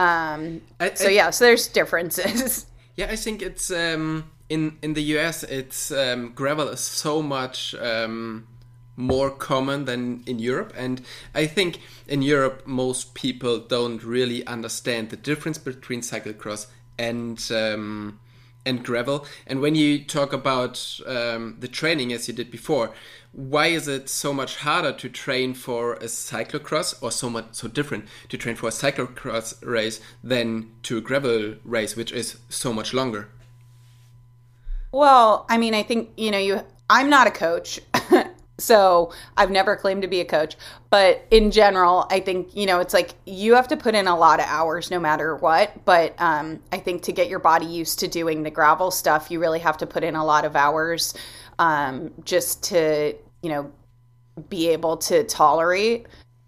um, 0.00 0.62
I, 0.78 0.94
so 0.94 1.08
I, 1.08 1.10
yeah, 1.10 1.30
so 1.30 1.44
there's 1.44 1.68
differences. 1.68 2.66
Yeah, 2.96 3.06
I 3.12 3.16
think 3.16 3.40
it's 3.40 3.70
um, 3.70 4.24
in 4.48 4.76
in 4.82 4.94
the 4.94 5.02
US. 5.16 5.42
It's 5.44 5.90
um, 5.90 6.32
gravel 6.34 6.68
is 6.68 6.80
so 6.80 7.22
much 7.22 7.74
um, 7.76 8.46
more 8.96 9.30
common 9.30 9.86
than 9.86 10.22
in 10.26 10.38
Europe, 10.38 10.74
and 10.76 11.00
I 11.34 11.46
think 11.46 11.78
in 12.08 12.20
Europe 12.20 12.66
most 12.66 13.14
people 13.14 13.58
don't 13.58 14.02
really 14.02 14.44
understand 14.46 15.10
the 15.10 15.16
difference 15.16 15.56
between 15.56 16.02
cyclocross 16.02 16.66
and 16.98 17.40
um, 17.52 18.18
and 18.70 18.82
gravel. 18.82 19.26
And 19.46 19.60
when 19.60 19.74
you 19.74 20.02
talk 20.02 20.32
about 20.32 20.98
um, 21.06 21.56
the 21.58 21.68
training 21.68 22.12
as 22.14 22.26
you 22.28 22.32
did 22.32 22.50
before, 22.50 22.94
why 23.32 23.66
is 23.66 23.86
it 23.86 24.08
so 24.08 24.32
much 24.32 24.56
harder 24.56 24.92
to 24.92 25.08
train 25.08 25.54
for 25.54 25.94
a 25.94 26.06
cyclocross 26.06 27.00
or 27.02 27.10
so 27.10 27.28
much 27.30 27.46
so 27.52 27.68
different 27.68 28.06
to 28.28 28.38
train 28.38 28.56
for 28.56 28.66
a 28.66 28.70
cyclocross 28.70 29.54
race 29.64 30.00
than 30.24 30.70
to 30.82 30.98
a 30.98 31.00
gravel 31.00 31.54
race 31.64 31.94
which 31.94 32.10
is 32.10 32.38
so 32.48 32.72
much 32.72 32.92
longer 32.92 33.28
well 34.90 35.46
i 35.48 35.56
mean 35.56 35.74
i 35.74 35.82
think 35.82 36.10
you 36.16 36.30
know 36.32 36.38
you 36.38 36.60
i'm 36.88 37.08
not 37.08 37.28
a 37.28 37.30
coach 37.30 37.78
so 38.60 39.12
i've 39.36 39.50
never 39.50 39.76
claimed 39.76 40.02
to 40.02 40.08
be 40.08 40.20
a 40.20 40.24
coach 40.24 40.56
but 40.90 41.24
in 41.30 41.50
general 41.50 42.06
i 42.10 42.20
think 42.20 42.54
you 42.54 42.66
know 42.66 42.80
it's 42.80 42.94
like 42.94 43.14
you 43.26 43.54
have 43.54 43.68
to 43.68 43.76
put 43.76 43.94
in 43.94 44.06
a 44.06 44.16
lot 44.16 44.40
of 44.40 44.46
hours 44.46 44.90
no 44.90 45.00
matter 45.00 45.36
what 45.36 45.84
but 45.84 46.14
um, 46.20 46.60
i 46.72 46.78
think 46.78 47.02
to 47.02 47.12
get 47.12 47.28
your 47.28 47.38
body 47.38 47.66
used 47.66 47.98
to 47.98 48.08
doing 48.08 48.42
the 48.42 48.50
gravel 48.50 48.90
stuff 48.90 49.30
you 49.30 49.40
really 49.40 49.60
have 49.60 49.76
to 49.76 49.86
put 49.86 50.04
in 50.04 50.14
a 50.14 50.24
lot 50.24 50.44
of 50.44 50.56
hours 50.56 51.14
um, 51.58 52.10
just 52.24 52.62
to 52.62 53.14
you 53.42 53.48
know 53.50 53.70
be 54.48 54.68
able 54.68 54.96
to 54.96 55.24
tolerate 55.24 56.06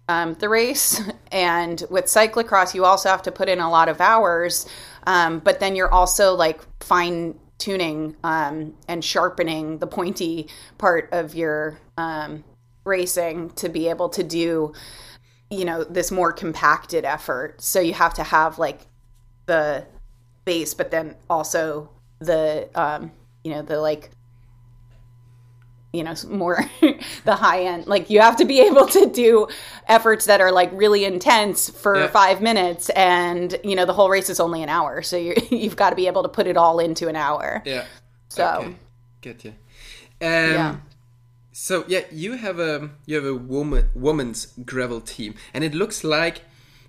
um, 0.09 0.33
the 0.35 0.49
race. 0.49 1.01
And 1.31 1.83
with 1.89 2.05
cyclocross, 2.05 2.75
you 2.75 2.85
also 2.85 3.09
have 3.09 3.23
to 3.23 3.31
put 3.31 3.49
in 3.49 3.59
a 3.59 3.67
lot 3.67 3.89
of 3.89 3.99
hours, 3.99 4.67
um, 5.07 5.39
but 5.39 5.59
then 5.59 5.75
you're 5.75 5.91
also 5.91 6.35
like 6.35 6.61
fine 6.79 7.39
tuning 7.57 8.15
um, 8.23 8.75
and 8.87 9.03
sharpening 9.03 9.79
the 9.79 9.87
pointy 9.87 10.47
part 10.77 11.09
of 11.11 11.33
your 11.33 11.79
um, 11.97 12.43
racing 12.83 13.51
to 13.51 13.69
be 13.69 13.89
able 13.89 14.09
to 14.09 14.23
do, 14.23 14.73
you 15.49 15.65
know, 15.65 15.83
this 15.83 16.11
more 16.11 16.31
compacted 16.31 17.05
effort. 17.05 17.61
So 17.61 17.79
you 17.79 17.93
have 17.93 18.13
to 18.15 18.23
have 18.23 18.59
like 18.59 18.81
the 19.45 19.85
base, 20.45 20.73
but 20.73 20.91
then 20.91 21.15
also 21.29 21.89
the, 22.19 22.69
um, 22.75 23.11
you 23.43 23.51
know, 23.51 23.61
the 23.61 23.79
like 23.79 24.11
you 25.93 26.03
know 26.03 26.13
more 26.27 26.59
the 27.23 27.35
high 27.35 27.63
end 27.63 27.87
like 27.87 28.09
you 28.09 28.19
have 28.19 28.35
to 28.35 28.45
be 28.45 28.59
able 28.59 28.87
to 28.87 29.05
do 29.05 29.47
efforts 29.87 30.25
that 30.25 30.41
are 30.41 30.51
like 30.51 30.69
really 30.73 31.05
intense 31.05 31.69
for 31.69 31.95
yeah. 31.95 32.07
five 32.07 32.41
minutes 32.41 32.89
and 32.89 33.57
you 33.63 33.75
know 33.75 33.85
the 33.85 33.93
whole 33.93 34.09
race 34.09 34.29
is 34.29 34.39
only 34.39 34.61
an 34.63 34.69
hour 34.69 35.01
so 35.01 35.15
you 35.15 35.35
you've 35.51 35.75
got 35.75 35.91
to 35.91 35.95
be 35.95 36.07
able 36.07 36.23
to 36.23 36.29
put 36.29 36.47
it 36.47 36.57
all 36.57 36.79
into 36.79 37.07
an 37.07 37.15
hour 37.15 37.61
yeah 37.65 37.85
so 38.27 38.45
okay. 38.45 38.75
get 39.21 39.45
you 39.45 39.51
um, 39.51 39.55
yeah 40.21 40.75
so 41.53 41.85
yeah 41.87 42.01
you 42.11 42.33
have 42.33 42.59
a 42.59 42.89
you 43.05 43.15
have 43.15 43.25
a 43.25 43.35
woman 43.35 43.87
woman's 43.93 44.47
gravel 44.65 44.99
team 44.99 45.35
and 45.53 45.63
it 45.63 45.73
looks 45.73 46.03
like 46.03 46.41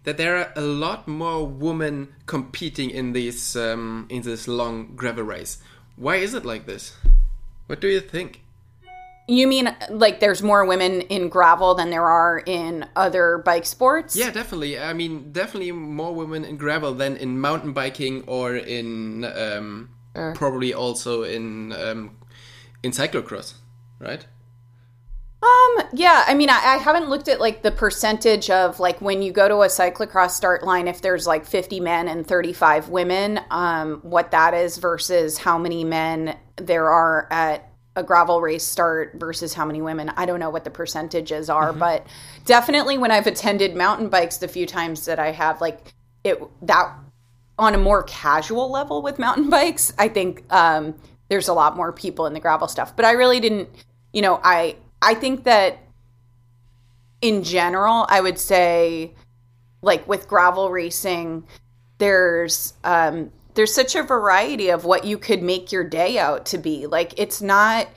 that 0.04 0.16
there 0.16 0.37
are 0.37 0.52
a 0.56 0.61
lot 0.61 1.06
more 1.06 1.47
women 1.47 2.09
competing 2.26 2.90
in 2.90 3.12
this 3.12 3.54
um, 3.54 4.06
in 4.09 4.23
this 4.23 4.49
long 4.49 4.97
gravel 4.97 5.23
race 5.23 5.59
why 5.97 6.16
is 6.16 6.33
it 6.33 6.44
like 6.44 6.66
this 6.66 6.97
what 7.66 7.80
do 7.80 7.88
you 7.88 8.00
think 8.00 8.40
you 9.26 9.47
mean 9.47 9.75
like 9.90 10.21
there's 10.21 10.42
more 10.42 10.64
women 10.64 11.02
in 11.02 11.28
gravel 11.28 11.75
than 11.75 11.90
there 11.90 12.04
are 12.04 12.42
in 12.44 12.87
other 12.94 13.38
bike 13.38 13.64
sports? 13.64 14.14
Yeah, 14.14 14.30
definitely. 14.30 14.78
I 14.78 14.92
mean, 14.92 15.33
definitely 15.33 15.73
more 15.73 16.14
women 16.14 16.44
in 16.44 16.59
gravel 16.59 16.92
than 16.92 17.16
in 17.16 17.40
mountain 17.40 17.73
biking 17.73 18.25
or 18.26 18.54
in 18.54 19.25
um, 19.25 19.88
uh. 20.14 20.33
probably 20.35 20.75
also 20.75 21.23
in 21.23 21.73
um, 21.73 22.18
in 22.83 22.90
cyclocross, 22.90 23.54
right? 23.99 24.26
Um, 25.44 25.88
yeah, 25.92 26.24
I 26.26 26.32
mean, 26.32 26.48
I, 26.48 26.54
I, 26.54 26.76
haven't 26.78 27.10
looked 27.10 27.28
at 27.28 27.38
like 27.38 27.60
the 27.60 27.70
percentage 27.70 28.48
of 28.48 28.80
like 28.80 29.02
when 29.02 29.20
you 29.20 29.30
go 29.30 29.46
to 29.46 29.56
a 29.56 29.66
cyclocross 29.66 30.30
start 30.30 30.62
line, 30.62 30.88
if 30.88 31.02
there's 31.02 31.26
like 31.26 31.44
50 31.44 31.80
men 31.80 32.08
and 32.08 32.26
35 32.26 32.88
women, 32.88 33.40
um, 33.50 33.98
what 34.02 34.30
that 34.30 34.54
is 34.54 34.78
versus 34.78 35.36
how 35.36 35.58
many 35.58 35.84
men 35.84 36.34
there 36.56 36.88
are 36.88 37.28
at 37.30 37.68
a 37.94 38.02
gravel 38.02 38.40
race 38.40 38.64
start 38.64 39.16
versus 39.16 39.52
how 39.52 39.66
many 39.66 39.82
women. 39.82 40.10
I 40.16 40.24
don't 40.24 40.40
know 40.40 40.48
what 40.48 40.64
the 40.64 40.70
percentages 40.70 41.50
are, 41.50 41.70
mm-hmm. 41.70 41.80
but 41.80 42.06
definitely 42.46 42.96
when 42.96 43.10
I've 43.10 43.26
attended 43.26 43.76
mountain 43.76 44.08
bikes 44.08 44.38
the 44.38 44.48
few 44.48 44.66
times 44.66 45.04
that 45.04 45.18
I 45.18 45.32
have 45.32 45.60
like 45.60 45.92
it 46.22 46.40
that 46.62 46.90
on 47.58 47.74
a 47.74 47.78
more 47.78 48.02
casual 48.04 48.70
level 48.70 49.02
with 49.02 49.18
mountain 49.18 49.50
bikes, 49.50 49.92
I 49.98 50.08
think 50.08 50.50
um, 50.50 50.94
there's 51.28 51.48
a 51.48 51.54
lot 51.54 51.76
more 51.76 51.92
people 51.92 52.24
in 52.24 52.32
the 52.32 52.40
gravel 52.40 52.66
stuff. 52.66 52.96
But 52.96 53.04
I 53.04 53.12
really 53.12 53.40
didn't, 53.40 53.68
you 54.12 54.22
know, 54.22 54.40
I 54.42 54.76
I 55.04 55.14
think 55.14 55.44
that 55.44 55.78
in 57.20 57.42
general, 57.44 58.06
I 58.08 58.20
would 58.20 58.38
say 58.38 59.14
like 59.82 60.08
with 60.08 60.26
gravel 60.26 60.70
racing, 60.70 61.44
there's 61.99 62.75
um, 62.82 63.30
there's 63.54 63.73
such 63.73 63.94
a 63.94 64.02
variety 64.02 64.70
of 64.70 64.84
what 64.84 65.04
you 65.04 65.18
could 65.18 65.42
make 65.42 65.70
your 65.70 65.84
day 65.84 66.18
out 66.18 66.46
to 66.46 66.58
be. 66.58 66.87
Like 66.87 67.14
it's 67.18 67.40
not 67.40 67.88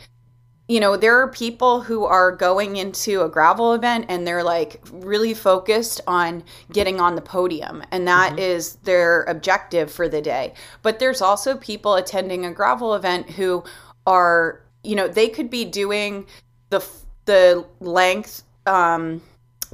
you 0.68 0.82
know, 0.82 0.98
there 0.98 1.18
are 1.22 1.30
people 1.30 1.80
who 1.80 2.04
are 2.04 2.30
going 2.30 2.76
into 2.76 3.22
a 3.22 3.30
gravel 3.30 3.74
event 3.74 4.06
and 4.10 4.28
they're 4.28 4.44
like 4.44 4.82
really 4.92 5.34
focused 5.34 6.02
on 6.08 6.44
getting 6.74 7.00
on 7.00 7.16
the 7.16 7.22
podium, 7.22 7.84
and 7.92 8.06
that 8.08 8.32
mm-hmm. 8.32 8.40
is 8.40 8.76
their 8.84 9.24
objective 9.24 9.90
for 9.90 10.10
the 10.10 10.22
day. 10.22 10.54
But 10.82 11.00
there's 11.00 11.22
also 11.22 11.56
people 11.56 11.96
attending 11.96 12.46
a 12.46 12.52
gravel 12.52 12.96
event 12.96 13.30
who 13.30 13.64
are, 14.06 14.62
you 14.84 14.96
know, 14.96 15.08
they 15.08 15.30
could 15.30 15.50
be 15.50 15.64
doing 15.64 16.28
the 16.70 16.86
the 17.26 17.66
length 17.80 18.44
um, 18.66 19.22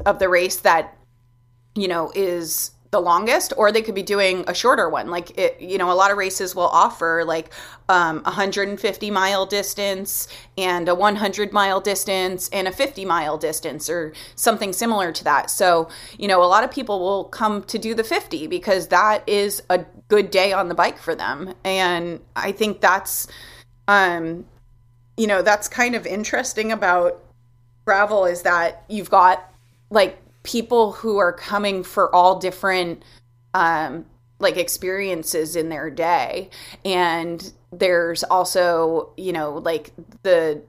of 0.06 0.20
the 0.20 0.30
race 0.30 0.58
that 0.58 0.98
you 1.76 1.88
know 1.88 2.12
is 2.16 2.72
the 2.94 3.02
longest 3.02 3.54
or 3.58 3.72
they 3.72 3.82
could 3.82 3.96
be 3.96 4.04
doing 4.04 4.46
a 4.48 4.54
shorter 4.54 4.88
one. 4.88 5.10
Like 5.10 5.38
it 5.38 5.60
you 5.60 5.78
know 5.80 5.92
a 5.92 5.94
lot 5.94 6.12
of 6.12 6.18
races 6.18 6.56
will 6.56 6.68
offer 6.68 7.24
like 7.26 7.52
um, 7.90 8.22
150 8.24 9.12
mile 9.12 9.46
distance 9.48 10.28
and 10.58 10.88
a 10.88 10.96
100 10.96 11.52
mile 11.52 11.82
distance 11.82 12.50
and 12.54 12.68
a 12.68 12.72
50 12.72 13.04
mile 13.04 13.38
distance 13.38 13.90
or 13.90 14.14
something 14.36 14.72
similar 14.72 15.12
to 15.12 15.24
that. 15.24 15.50
So 15.50 15.90
you 16.20 16.28
know 16.28 16.44
a 16.44 16.46
lot 16.46 16.64
of 16.64 16.72
people 16.72 17.00
will 17.00 17.26
come 17.26 17.64
to 17.64 17.80
do 17.80 17.96
the 17.96 18.04
50 18.04 18.46
because 18.48 18.90
that 18.90 19.28
is 19.28 19.64
a 19.72 19.80
good 20.08 20.30
day 20.30 20.54
on 20.54 20.70
the 20.70 20.76
bike 20.76 21.00
for 21.00 21.16
them. 21.16 21.56
And 21.64 22.20
i 22.36 22.52
think 22.52 22.80
that's 22.80 23.28
um 23.88 24.46
you 25.18 25.28
know 25.28 25.42
that's 25.42 25.68
kind 25.68 25.96
of 25.96 26.06
interesting 26.06 26.72
about 26.72 27.24
gravel 27.86 28.26
is 28.26 28.44
that 28.44 28.84
you've 28.88 29.10
got 29.10 29.52
like 29.90 30.18
people 30.44 30.92
who 30.92 31.18
are 31.18 31.34
coming 31.34 31.84
for 31.84 32.14
all 32.14 32.40
different 32.40 33.04
um, 33.54 34.06
like 34.40 34.58
experiences 34.58 35.56
in 35.56 35.70
their 35.70 35.90
day. 35.90 36.50
And 36.86 37.52
there's 37.72 38.24
also 38.24 39.12
you 39.18 39.34
know 39.34 39.58
like 39.58 39.94
the 40.24 40.62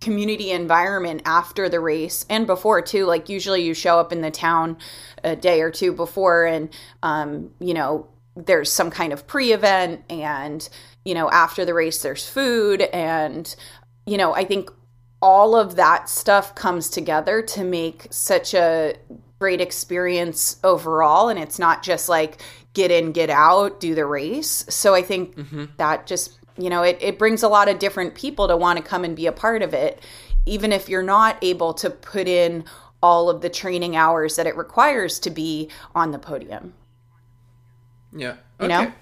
community 0.00 0.52
environment 0.52 1.22
after 1.24 1.68
the 1.68 1.80
race 1.80 2.24
and 2.30 2.46
before 2.46 2.82
too. 2.82 3.04
Like 3.06 3.28
usually 3.28 3.64
you 3.64 3.74
show 3.74 3.98
up 3.98 4.12
in 4.12 4.20
the 4.20 4.30
town 4.30 4.76
a 5.24 5.34
day 5.34 5.60
or 5.60 5.70
two 5.70 5.92
before 5.92 6.44
and 6.44 6.68
um, 7.02 7.50
you 7.58 7.74
know 7.74 8.06
there's 8.36 8.70
some 8.70 8.90
kind 8.90 9.12
of 9.12 9.26
pre-event 9.26 10.04
and 10.08 10.68
you 11.04 11.14
know 11.14 11.30
after 11.30 11.64
the 11.64 11.74
race 11.74 12.02
there's 12.02 12.28
food 12.28 12.82
and 12.82 13.56
you 14.06 14.16
know 14.16 14.34
i 14.34 14.44
think 14.44 14.70
all 15.20 15.56
of 15.56 15.76
that 15.76 16.08
stuff 16.08 16.54
comes 16.54 16.88
together 16.88 17.42
to 17.42 17.64
make 17.64 18.06
such 18.10 18.54
a 18.54 18.94
great 19.38 19.60
experience 19.60 20.58
overall. 20.64 21.28
And 21.28 21.38
it's 21.38 21.58
not 21.58 21.82
just 21.82 22.08
like 22.08 22.40
get 22.72 22.90
in 22.90 23.12
get 23.12 23.30
out 23.30 23.80
do 23.80 23.94
the 23.94 24.06
race. 24.06 24.64
So 24.68 24.94
i 24.94 25.02
think 25.02 25.36
mm-hmm. 25.36 25.64
that 25.76 26.06
just 26.06 26.38
you 26.56 26.70
know 26.70 26.82
it, 26.82 26.98
it 27.00 27.18
brings 27.18 27.42
a 27.42 27.48
lot 27.48 27.68
of 27.68 27.78
different 27.78 28.14
people 28.14 28.48
to 28.48 28.56
want 28.56 28.78
to 28.78 28.82
come 28.82 29.04
and 29.04 29.16
be 29.16 29.26
a 29.26 29.32
part 29.32 29.62
of 29.62 29.74
it 29.74 30.02
even 30.46 30.72
if 30.72 30.88
you're 30.88 31.02
not 31.02 31.36
able 31.42 31.74
to 31.74 31.90
put 31.90 32.26
in 32.26 32.64
all 33.02 33.28
of 33.28 33.42
the 33.42 33.50
training 33.50 33.94
hours 33.96 34.36
that 34.36 34.46
it 34.46 34.56
requires 34.56 35.20
to 35.20 35.30
be 35.30 35.68
on 35.94 36.10
the 36.10 36.18
podium. 36.18 36.72
Yeah. 38.12 38.36
Okay. 38.58 38.62
you 38.62 38.68
know? 38.68 38.92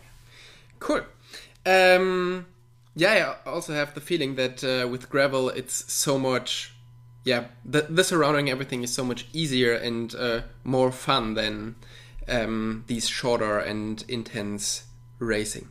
Cool 0.80 1.02
um 1.66 2.46
yeah, 2.96 3.34
I 3.44 3.50
also 3.50 3.74
have 3.74 3.92
the 3.92 4.00
feeling 4.00 4.36
that 4.36 4.64
uh, 4.64 4.88
with 4.88 5.10
gravel, 5.10 5.50
it's 5.50 5.92
so 5.92 6.18
much. 6.18 6.72
Yeah, 7.24 7.46
the, 7.64 7.82
the 7.82 8.04
surrounding 8.04 8.48
everything 8.48 8.82
is 8.82 8.94
so 8.94 9.04
much 9.04 9.26
easier 9.32 9.74
and 9.74 10.14
uh, 10.14 10.42
more 10.64 10.90
fun 10.92 11.34
than 11.34 11.74
um, 12.26 12.84
these 12.86 13.06
shorter 13.06 13.58
and 13.58 14.02
intense 14.08 14.84
racing. 15.18 15.68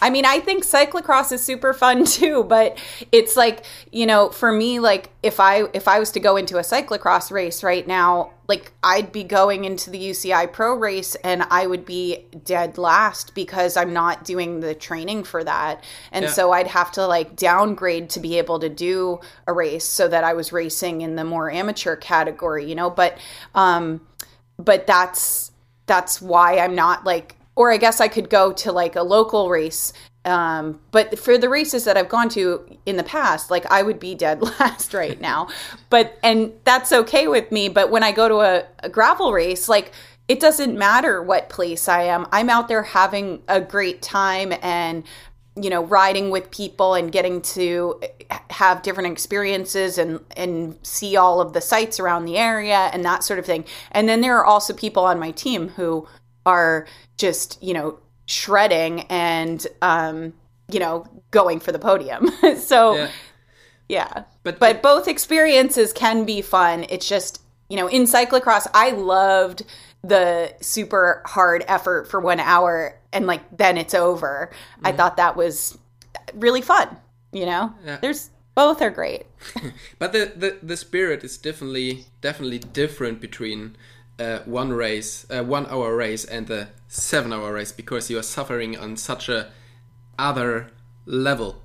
I 0.00 0.10
mean, 0.10 0.24
I 0.24 0.40
think 0.40 0.64
cyclocross 0.64 1.32
is 1.32 1.42
super 1.42 1.72
fun 1.72 2.04
too, 2.06 2.44
but 2.44 2.78
it's 3.12 3.36
like, 3.36 3.64
you 3.92 4.06
know, 4.06 4.30
for 4.30 4.52
me 4.52 4.80
like 4.80 5.10
if 5.22 5.40
I 5.40 5.64
if 5.72 5.88
I 5.88 5.98
was 5.98 6.10
to 6.12 6.20
go 6.20 6.36
into 6.36 6.58
a 6.58 6.62
cyclocross 6.62 7.30
race 7.30 7.62
right 7.62 7.86
now, 7.86 8.32
like 8.46 8.72
I'd 8.82 9.10
be 9.10 9.24
going 9.24 9.64
into 9.64 9.90
the 9.90 9.98
UCI 9.98 10.52
Pro 10.52 10.74
race 10.74 11.14
and 11.16 11.44
I 11.50 11.66
would 11.66 11.84
be 11.84 12.26
dead 12.44 12.76
last 12.76 13.34
because 13.34 13.76
I'm 13.76 13.92
not 13.92 14.24
doing 14.24 14.60
the 14.60 14.74
training 14.74 15.24
for 15.24 15.42
that. 15.44 15.82
And 16.12 16.24
yeah. 16.24 16.30
so 16.30 16.52
I'd 16.52 16.66
have 16.66 16.92
to 16.92 17.06
like 17.06 17.36
downgrade 17.36 18.10
to 18.10 18.20
be 18.20 18.38
able 18.38 18.58
to 18.60 18.68
do 18.68 19.20
a 19.46 19.52
race 19.52 19.84
so 19.84 20.08
that 20.08 20.24
I 20.24 20.34
was 20.34 20.52
racing 20.52 21.00
in 21.00 21.16
the 21.16 21.24
more 21.24 21.50
amateur 21.50 21.96
category, 21.96 22.66
you 22.68 22.74
know, 22.74 22.90
but 22.90 23.18
um 23.54 24.00
but 24.58 24.86
that's 24.86 25.50
that's 25.86 26.20
why 26.20 26.58
I'm 26.58 26.74
not 26.74 27.04
like 27.04 27.36
or 27.56 27.70
I 27.72 27.76
guess 27.76 28.00
I 28.00 28.08
could 28.08 28.30
go 28.30 28.52
to 28.52 28.72
like 28.72 28.96
a 28.96 29.02
local 29.02 29.48
race. 29.48 29.92
Um, 30.24 30.80
but 30.90 31.18
for 31.18 31.36
the 31.36 31.48
races 31.48 31.84
that 31.84 31.96
I've 31.96 32.08
gone 32.08 32.30
to 32.30 32.66
in 32.86 32.96
the 32.96 33.02
past, 33.04 33.50
like 33.50 33.66
I 33.70 33.82
would 33.82 34.00
be 34.00 34.14
dead 34.14 34.42
last 34.60 34.94
right 34.94 35.20
now. 35.20 35.48
but 35.90 36.18
and 36.22 36.52
that's 36.64 36.92
okay 36.92 37.28
with 37.28 37.52
me. 37.52 37.68
But 37.68 37.90
when 37.90 38.02
I 38.02 38.12
go 38.12 38.28
to 38.28 38.36
a, 38.40 38.64
a 38.82 38.88
gravel 38.88 39.32
race, 39.32 39.68
like 39.68 39.92
it 40.26 40.40
doesn't 40.40 40.78
matter 40.78 41.22
what 41.22 41.50
place 41.50 41.88
I 41.88 42.04
am. 42.04 42.26
I'm 42.32 42.48
out 42.48 42.68
there 42.68 42.82
having 42.82 43.42
a 43.48 43.60
great 43.60 44.00
time 44.00 44.54
and 44.62 45.04
you 45.56 45.70
know 45.70 45.84
riding 45.84 46.30
with 46.30 46.50
people 46.50 46.94
and 46.94 47.12
getting 47.12 47.40
to 47.40 48.00
have 48.50 48.82
different 48.82 49.12
experiences 49.12 49.98
and 49.98 50.18
and 50.36 50.76
see 50.82 51.16
all 51.16 51.40
of 51.40 51.52
the 51.52 51.60
sites 51.60 52.00
around 52.00 52.24
the 52.24 52.36
area 52.36 52.90
and 52.92 53.04
that 53.04 53.22
sort 53.22 53.38
of 53.38 53.46
thing 53.46 53.64
and 53.92 54.08
then 54.08 54.20
there 54.20 54.36
are 54.36 54.44
also 54.44 54.72
people 54.72 55.04
on 55.04 55.18
my 55.18 55.30
team 55.30 55.68
who 55.68 56.08
are 56.46 56.86
just 57.16 57.62
you 57.62 57.74
know 57.74 57.98
shredding 58.26 59.02
and 59.02 59.66
um 59.82 60.32
you 60.68 60.80
know 60.80 61.06
going 61.30 61.60
for 61.60 61.72
the 61.72 61.78
podium 61.78 62.28
so 62.56 62.94
yeah, 62.94 63.10
yeah. 63.88 64.24
but 64.42 64.58
but 64.58 64.82
both 64.82 65.08
experiences 65.08 65.92
can 65.92 66.24
be 66.24 66.40
fun 66.40 66.86
it's 66.88 67.08
just 67.08 67.42
you 67.68 67.76
know 67.76 67.86
in 67.86 68.04
cyclocross 68.04 68.66
i 68.72 68.90
loved 68.90 69.64
the 70.04 70.54
super 70.60 71.22
hard 71.24 71.64
effort 71.66 72.08
for 72.08 72.20
one 72.20 72.38
hour 72.38 72.98
and 73.12 73.26
like 73.26 73.56
then 73.56 73.78
it's 73.78 73.94
over. 73.94 74.50
Mm-hmm. 74.52 74.86
I 74.86 74.92
thought 74.92 75.16
that 75.16 75.36
was 75.36 75.78
really 76.34 76.60
fun. 76.60 76.96
You 77.32 77.46
know, 77.46 77.74
yeah. 77.84 77.96
there's 77.96 78.30
both 78.54 78.82
are 78.82 78.90
great. 78.90 79.24
but 79.98 80.12
the, 80.12 80.32
the 80.36 80.58
the 80.62 80.76
spirit 80.76 81.24
is 81.24 81.38
definitely 81.38 82.04
definitely 82.20 82.58
different 82.58 83.20
between 83.20 83.76
uh, 84.18 84.38
one 84.44 84.72
race, 84.72 85.26
uh, 85.30 85.42
one 85.42 85.66
hour 85.66 85.96
race, 85.96 86.24
and 86.24 86.46
the 86.46 86.68
seven 86.88 87.32
hour 87.32 87.52
race 87.52 87.72
because 87.72 88.10
you 88.10 88.18
are 88.18 88.22
suffering 88.22 88.76
on 88.76 88.96
such 88.96 89.28
a 89.28 89.50
other 90.18 90.68
level, 91.06 91.62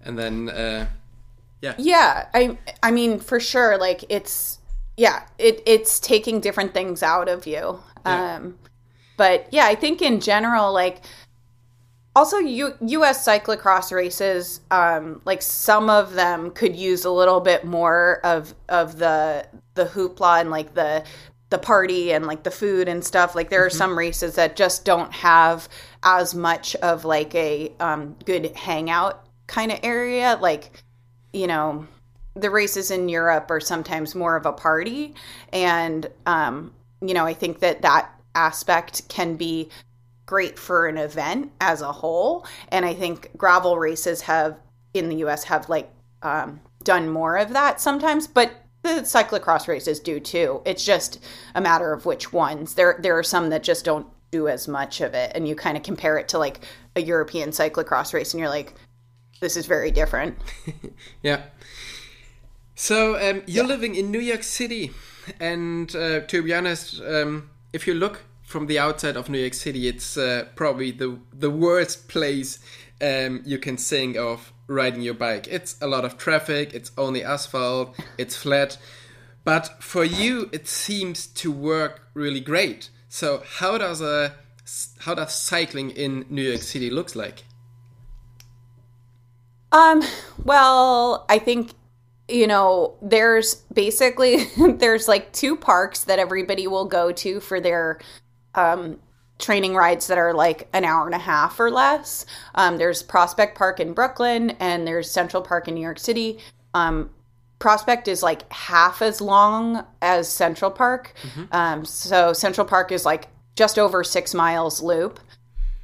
and 0.00 0.18
then 0.18 0.48
uh, 0.48 0.86
yeah, 1.60 1.74
yeah. 1.78 2.28
I 2.34 2.58
I 2.82 2.90
mean 2.90 3.18
for 3.18 3.40
sure, 3.40 3.76
like 3.78 4.04
it's 4.08 4.58
yeah, 4.96 5.24
it 5.38 5.62
it's 5.66 5.98
taking 5.98 6.40
different 6.40 6.74
things 6.74 7.02
out 7.02 7.28
of 7.28 7.46
you. 7.46 7.80
Yeah. 8.06 8.36
Um, 8.36 8.58
but 9.16 9.48
yeah, 9.50 9.66
I 9.66 9.74
think 9.74 10.02
in 10.02 10.20
general, 10.20 10.72
like 10.72 11.02
also 12.16 12.38
U- 12.38 12.76
U.S. 12.80 13.26
cyclocross 13.26 13.92
races, 13.92 14.60
um, 14.70 15.20
like 15.24 15.42
some 15.42 15.90
of 15.90 16.14
them 16.14 16.50
could 16.50 16.76
use 16.76 17.04
a 17.04 17.10
little 17.10 17.40
bit 17.40 17.64
more 17.64 18.20
of 18.24 18.54
of 18.68 18.98
the 18.98 19.46
the 19.74 19.86
hoopla 19.86 20.40
and 20.40 20.50
like 20.50 20.74
the 20.74 21.04
the 21.50 21.58
party 21.58 22.12
and 22.12 22.26
like 22.26 22.42
the 22.42 22.50
food 22.50 22.88
and 22.88 23.04
stuff. 23.04 23.34
Like 23.34 23.50
there 23.50 23.64
are 23.64 23.68
mm-hmm. 23.68 23.78
some 23.78 23.98
races 23.98 24.34
that 24.36 24.56
just 24.56 24.84
don't 24.84 25.12
have 25.12 25.68
as 26.02 26.34
much 26.34 26.74
of 26.76 27.04
like 27.04 27.34
a 27.34 27.72
um, 27.80 28.16
good 28.24 28.54
hangout 28.56 29.26
kind 29.46 29.72
of 29.72 29.80
area. 29.82 30.38
Like 30.40 30.82
you 31.32 31.46
know, 31.46 31.86
the 32.34 32.50
races 32.50 32.90
in 32.90 33.08
Europe 33.08 33.50
are 33.50 33.60
sometimes 33.60 34.14
more 34.14 34.36
of 34.36 34.46
a 34.46 34.52
party, 34.52 35.14
and 35.52 36.06
um, 36.26 36.72
you 37.00 37.14
know, 37.14 37.26
I 37.26 37.34
think 37.34 37.60
that 37.60 37.82
that 37.82 38.10
aspect 38.34 39.08
can 39.08 39.36
be 39.36 39.70
great 40.26 40.58
for 40.58 40.86
an 40.86 40.98
event 40.98 41.52
as 41.60 41.82
a 41.82 41.92
whole. 41.92 42.46
And 42.68 42.84
I 42.84 42.94
think 42.94 43.30
gravel 43.36 43.78
races 43.78 44.22
have 44.22 44.56
in 44.92 45.08
the 45.08 45.16
US 45.16 45.44
have 45.44 45.68
like 45.68 45.90
um, 46.22 46.60
done 46.82 47.08
more 47.08 47.36
of 47.36 47.52
that 47.52 47.80
sometimes, 47.80 48.26
but 48.26 48.52
the 48.84 49.00
cyclocross 49.00 49.66
races 49.66 49.98
do 49.98 50.20
too. 50.20 50.62
It's 50.64 50.84
just 50.84 51.18
a 51.54 51.60
matter 51.60 51.92
of 51.92 52.06
which 52.06 52.32
ones. 52.32 52.74
There 52.74 52.96
there 53.00 53.18
are 53.18 53.24
some 53.24 53.50
that 53.50 53.62
just 53.62 53.84
don't 53.84 54.06
do 54.30 54.46
as 54.46 54.68
much 54.68 55.00
of 55.00 55.14
it, 55.14 55.32
and 55.34 55.48
you 55.48 55.56
kind 55.56 55.76
of 55.76 55.82
compare 55.82 56.18
it 56.18 56.28
to 56.28 56.38
like 56.38 56.60
a 56.94 57.00
European 57.00 57.50
cyclocross 57.50 58.12
race, 58.12 58.32
and 58.32 58.40
you're 58.40 58.50
like, 58.50 58.74
this 59.40 59.56
is 59.56 59.66
very 59.66 59.90
different. 59.90 60.38
yeah. 61.22 61.42
So 62.74 63.14
um, 63.16 63.42
you're 63.46 63.64
yeah. 63.64 63.68
living 63.68 63.94
in 63.94 64.10
New 64.10 64.20
York 64.20 64.42
City, 64.42 64.92
and 65.40 65.94
uh, 65.96 66.20
to 66.20 66.42
be 66.42 66.54
honest, 66.54 67.00
um, 67.00 67.50
if 67.72 67.86
you 67.86 67.94
look 67.94 68.24
from 68.42 68.66
the 68.66 68.78
outside 68.78 69.16
of 69.16 69.28
New 69.28 69.38
York 69.38 69.54
City, 69.54 69.88
it's 69.88 70.16
uh, 70.16 70.46
probably 70.54 70.90
the 70.90 71.18
the 71.32 71.50
worst 71.50 72.08
place 72.08 72.58
um, 73.00 73.42
you 73.44 73.58
can 73.58 73.76
think 73.76 74.16
of 74.16 74.52
riding 74.66 75.02
your 75.02 75.14
bike. 75.14 75.46
It's 75.48 75.76
a 75.80 75.86
lot 75.86 76.04
of 76.04 76.16
traffic. 76.18 76.74
It's 76.74 76.90
only 76.96 77.22
asphalt. 77.22 77.96
It's 78.18 78.36
flat. 78.36 78.78
But 79.44 79.82
for 79.82 80.04
you, 80.04 80.48
it 80.52 80.66
seems 80.66 81.26
to 81.26 81.52
work 81.52 82.08
really 82.14 82.40
great. 82.40 82.90
So 83.08 83.42
how 83.58 83.78
does 83.78 84.00
a 84.00 84.34
how 85.00 85.14
does 85.14 85.34
cycling 85.34 85.90
in 85.90 86.24
New 86.30 86.42
York 86.42 86.62
City 86.62 86.90
looks 86.90 87.14
like? 87.14 87.44
Um. 89.72 90.02
Well, 90.42 91.26
I 91.28 91.38
think 91.38 91.72
you 92.28 92.46
know 92.46 92.96
there's 93.02 93.56
basically 93.72 94.44
there's 94.56 95.08
like 95.08 95.32
two 95.32 95.56
parks 95.56 96.04
that 96.04 96.18
everybody 96.18 96.66
will 96.66 96.86
go 96.86 97.12
to 97.12 97.40
for 97.40 97.60
their 97.60 98.00
um, 98.54 98.98
training 99.38 99.74
rides 99.74 100.06
that 100.06 100.18
are 100.18 100.32
like 100.32 100.68
an 100.72 100.84
hour 100.84 101.06
and 101.06 101.14
a 101.14 101.18
half 101.18 101.58
or 101.58 101.70
less. 101.70 102.24
Um, 102.54 102.78
there's 102.78 103.02
prospect 103.02 103.58
park 103.58 103.80
in 103.80 103.92
brooklyn 103.92 104.50
and 104.60 104.86
there's 104.86 105.10
central 105.10 105.42
park 105.42 105.68
in 105.68 105.74
new 105.74 105.80
york 105.80 105.98
city. 105.98 106.38
Um, 106.72 107.10
prospect 107.58 108.08
is 108.08 108.22
like 108.22 108.50
half 108.52 109.00
as 109.02 109.20
long 109.20 109.86
as 110.02 110.28
central 110.28 110.70
park. 110.70 111.14
Mm-hmm. 111.22 111.44
Um, 111.52 111.84
so 111.84 112.32
central 112.32 112.66
park 112.66 112.92
is 112.92 113.04
like 113.04 113.28
just 113.56 113.78
over 113.78 114.04
six 114.04 114.34
miles 114.34 114.82
loop. 114.82 115.18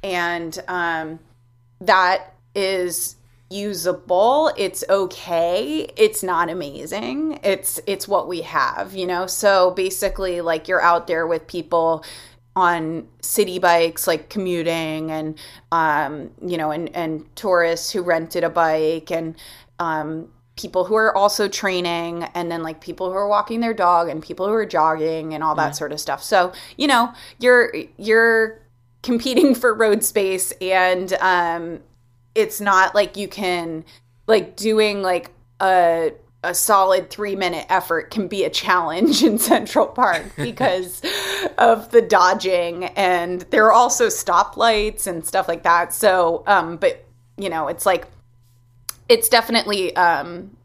And 0.03 0.57
um, 0.67 1.19
that 1.79 2.33
is 2.55 3.15
usable. 3.49 4.51
It's 4.57 4.83
okay. 4.89 5.91
It's 5.97 6.23
not 6.23 6.49
amazing. 6.49 7.39
It's 7.43 7.79
it's 7.85 8.07
what 8.07 8.27
we 8.27 8.41
have 8.41 8.95
you 8.95 9.05
know? 9.05 9.27
So 9.27 9.71
basically 9.71 10.41
like 10.41 10.67
you're 10.67 10.81
out 10.81 11.07
there 11.07 11.27
with 11.27 11.47
people 11.47 12.03
on 12.55 13.07
city 13.21 13.59
bikes 13.59 14.07
like 14.07 14.29
commuting 14.29 15.09
and 15.09 15.37
um 15.71 16.29
you 16.45 16.57
know 16.57 16.69
and 16.71 16.93
and 16.95 17.23
tourists 17.35 17.91
who 17.91 18.01
rented 18.01 18.43
a 18.43 18.49
bike 18.49 19.09
and 19.09 19.35
um 19.79 20.27
people 20.61 20.83
who 20.85 20.95
are 20.95 21.15
also 21.15 21.47
training 21.47 22.23
and 22.35 22.51
then 22.51 22.61
like 22.61 22.81
people 22.81 23.09
who 23.09 23.17
are 23.17 23.27
walking 23.27 23.61
their 23.61 23.73
dog 23.73 24.09
and 24.09 24.21
people 24.21 24.45
who 24.47 24.53
are 24.53 24.65
jogging 24.65 25.33
and 25.33 25.43
all 25.43 25.55
that 25.55 25.75
sort 25.75 25.91
of 25.91 25.99
stuff. 25.99 26.21
So 26.21 26.51
you 26.77 26.87
know 26.87 27.13
you're 27.39 27.73
you're 27.97 28.61
competing 29.01 29.55
for 29.61 29.73
road 29.73 30.03
space 30.03 30.51
and 30.61 31.13
um 31.13 31.79
it's 32.35 32.61
not 32.61 32.93
like 32.93 33.17
you 33.17 33.27
can 33.27 33.83
like 34.27 34.55
doing 34.55 35.01
like 35.01 35.31
a 35.59 36.11
a 36.43 36.55
solid 36.55 37.09
three 37.09 37.35
minute 37.35 37.65
effort 37.69 38.09
can 38.09 38.27
be 38.27 38.43
a 38.43 38.49
challenge 38.49 39.23
in 39.23 39.37
Central 39.37 39.85
Park 39.85 40.25
because 40.35 41.01
of 41.57 41.91
the 41.91 42.01
dodging 42.01 42.85
and 42.85 43.41
there 43.51 43.65
are 43.65 43.73
also 43.73 44.07
stoplights 44.07 45.07
and 45.07 45.25
stuff 45.25 45.47
like 45.47 45.63
that. 45.63 45.93
So, 45.93 46.43
um, 46.47 46.77
but 46.77 47.05
you 47.37 47.49
know, 47.49 47.67
it's 47.67 47.85
like 47.85 48.07
it's 49.07 49.29
definitely 49.29 49.95
um, 49.95 50.55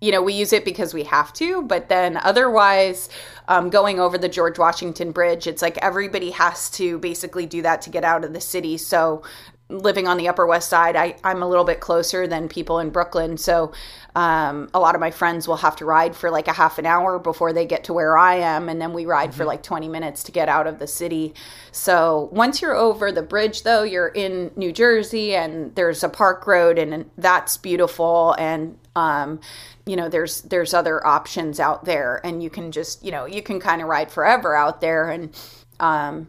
you 0.00 0.12
know, 0.12 0.22
we 0.22 0.34
use 0.34 0.52
it 0.52 0.66
because 0.66 0.92
we 0.92 1.04
have 1.04 1.32
to, 1.32 1.62
but 1.62 1.88
then 1.88 2.18
otherwise, 2.18 3.08
um, 3.48 3.70
going 3.70 3.98
over 3.98 4.18
the 4.18 4.28
George 4.28 4.58
Washington 4.58 5.12
Bridge, 5.12 5.46
it's 5.46 5.62
like 5.62 5.78
everybody 5.78 6.30
has 6.30 6.68
to 6.72 6.98
basically 6.98 7.46
do 7.46 7.62
that 7.62 7.80
to 7.82 7.90
get 7.90 8.04
out 8.04 8.22
of 8.22 8.34
the 8.34 8.40
city. 8.40 8.76
So 8.76 9.22
living 9.70 10.06
on 10.06 10.18
the 10.18 10.28
Upper 10.28 10.46
West 10.46 10.68
Side, 10.68 10.94
I, 10.94 11.16
I'm 11.24 11.42
a 11.42 11.48
little 11.48 11.64
bit 11.64 11.80
closer 11.80 12.26
than 12.26 12.48
people 12.48 12.78
in 12.80 12.90
Brooklyn. 12.90 13.38
So 13.38 13.72
um, 14.14 14.68
a 14.74 14.78
lot 14.78 14.94
of 14.94 15.00
my 15.00 15.10
friends 15.10 15.48
will 15.48 15.56
have 15.56 15.74
to 15.76 15.86
ride 15.86 16.14
for 16.14 16.30
like 16.30 16.48
a 16.48 16.52
half 16.52 16.78
an 16.78 16.84
hour 16.84 17.18
before 17.18 17.52
they 17.52 17.64
get 17.64 17.84
to 17.84 17.94
where 17.94 18.18
I 18.18 18.36
am. 18.36 18.68
And 18.68 18.80
then 18.80 18.92
we 18.92 19.06
ride 19.06 19.30
mm-hmm. 19.30 19.38
for 19.38 19.44
like 19.46 19.62
20 19.62 19.88
minutes 19.88 20.22
to 20.24 20.32
get 20.32 20.50
out 20.50 20.66
of 20.66 20.78
the 20.78 20.86
city. 20.86 21.34
So 21.72 22.28
once 22.30 22.60
you're 22.60 22.74
over 22.74 23.10
the 23.10 23.22
bridge, 23.22 23.62
though, 23.62 23.82
you're 23.82 24.08
in 24.08 24.50
New 24.54 24.70
Jersey 24.70 25.34
and 25.34 25.74
there's 25.74 26.04
a 26.04 26.10
park 26.10 26.46
road 26.46 26.78
and 26.78 27.10
that's 27.16 27.56
beautiful. 27.56 28.34
And, 28.38 28.78
um, 28.94 29.40
you 29.86 29.96
know, 29.96 30.10
there's, 30.10 30.42
there's 30.42 30.74
other 30.74 31.04
options 31.06 31.58
out 31.58 31.86
there 31.86 32.20
and 32.22 32.42
you 32.42 32.50
can 32.50 32.70
just, 32.70 33.02
you 33.02 33.10
know, 33.10 33.24
you 33.24 33.42
can 33.42 33.60
kind 33.60 33.80
of 33.80 33.88
ride 33.88 34.10
forever 34.10 34.54
out 34.54 34.82
there. 34.82 35.08
And, 35.08 35.34
um, 35.80 36.28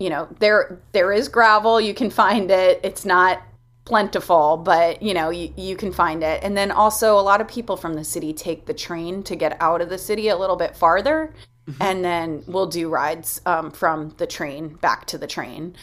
you 0.00 0.10
know 0.10 0.26
there 0.40 0.80
there 0.90 1.12
is 1.12 1.28
gravel 1.28 1.80
you 1.80 1.94
can 1.94 2.10
find 2.10 2.50
it 2.50 2.80
it's 2.82 3.04
not 3.04 3.40
plentiful, 3.90 4.56
but 4.56 5.02
you 5.02 5.12
know, 5.12 5.30
you, 5.30 5.52
you 5.56 5.74
can 5.74 5.92
find 5.92 6.22
it. 6.22 6.42
And 6.44 6.56
then 6.56 6.70
also, 6.70 7.18
a 7.18 7.20
lot 7.20 7.40
of 7.40 7.48
people 7.48 7.76
from 7.76 7.94
the 7.94 8.04
city 8.04 8.32
take 8.32 8.66
the 8.66 8.72
train 8.72 9.24
to 9.24 9.34
get 9.34 9.60
out 9.60 9.80
of 9.80 9.88
the 9.88 9.98
city 9.98 10.28
a 10.28 10.36
little 10.36 10.54
bit 10.54 10.76
farther. 10.76 11.34
Mm-hmm. 11.68 11.82
And 11.82 12.04
then 12.04 12.44
we'll 12.46 12.68
do 12.68 12.88
rides 12.88 13.40
um, 13.46 13.72
from 13.72 14.14
the 14.18 14.28
train 14.28 14.68
back 14.76 15.06
to 15.06 15.18
the 15.18 15.26
train. 15.26 15.74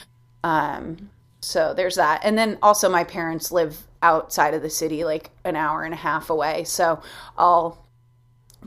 Um, 0.43 1.09
so 1.41 1.73
there's 1.73 1.95
that. 1.95 2.21
And 2.23 2.37
then 2.37 2.57
also, 2.61 2.87
my 2.87 3.03
parents 3.03 3.51
live 3.51 3.77
outside 4.01 4.53
of 4.53 4.61
the 4.61 4.69
city, 4.69 5.03
like 5.03 5.31
an 5.43 5.57
hour 5.57 5.83
and 5.83 5.93
a 5.93 5.97
half 5.97 6.29
away. 6.29 6.63
So 6.63 7.01
I'll 7.37 7.85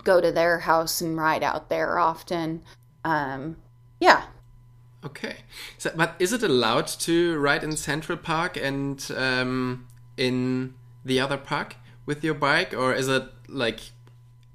go 0.04 0.20
to 0.20 0.30
their 0.30 0.58
house 0.58 1.00
and 1.00 1.16
ride 1.16 1.42
out 1.42 1.70
there 1.70 1.98
often. 1.98 2.62
Um, 3.04 3.56
yeah. 4.00 4.24
Okay. 5.04 5.36
So, 5.78 5.90
but 5.94 6.14
is 6.18 6.32
it 6.32 6.42
allowed 6.42 6.86
to 6.86 7.38
ride 7.38 7.64
in 7.64 7.76
Central 7.76 8.18
Park 8.18 8.56
and 8.56 9.10
um, 9.16 9.86
in 10.16 10.74
the 11.04 11.20
other 11.20 11.38
park 11.38 11.76
with 12.06 12.22
your 12.22 12.34
bike, 12.34 12.74
or 12.74 12.92
is 12.92 13.08
it 13.08 13.24
like, 13.48 13.80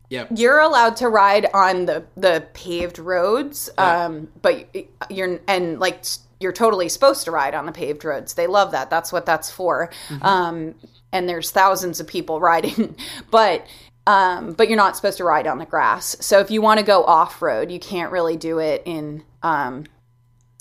yeah? 0.09 0.27
You're 0.35 0.59
allowed 0.59 0.97
to 0.97 1.09
ride 1.09 1.47
on 1.53 1.85
the 1.85 2.05
the 2.15 2.47
paved 2.53 2.99
roads, 2.99 3.69
yeah. 3.77 4.05
um, 4.05 4.29
but 4.41 4.69
you're 5.09 5.39
and 5.47 5.79
like 5.79 6.03
you're 6.39 6.53
totally 6.53 6.89
supposed 6.89 7.25
to 7.25 7.31
ride 7.31 7.55
on 7.55 7.65
the 7.65 7.71
paved 7.71 8.05
roads. 8.05 8.35
They 8.35 8.45
love 8.45 8.71
that. 8.71 8.89
That's 8.89 9.11
what 9.11 9.25
that's 9.25 9.49
for. 9.49 9.89
Mm-hmm. 10.09 10.25
Um, 10.25 10.75
and 11.11 11.27
there's 11.27 11.49
thousands 11.49 11.99
of 11.99 12.07
people 12.07 12.39
riding, 12.39 12.95
but 13.31 13.65
um, 14.05 14.53
but 14.53 14.67
you're 14.67 14.77
not 14.77 14.95
supposed 14.95 15.17
to 15.17 15.23
ride 15.23 15.47
on 15.47 15.57
the 15.57 15.65
grass. 15.65 16.15
So 16.19 16.39
if 16.39 16.51
you 16.51 16.61
want 16.61 16.79
to 16.79 16.85
go 16.85 17.03
off 17.03 17.41
road, 17.41 17.71
you 17.71 17.79
can't 17.79 18.11
really 18.11 18.37
do 18.37 18.59
it 18.59 18.83
in 18.85 19.23
um, 19.41 19.85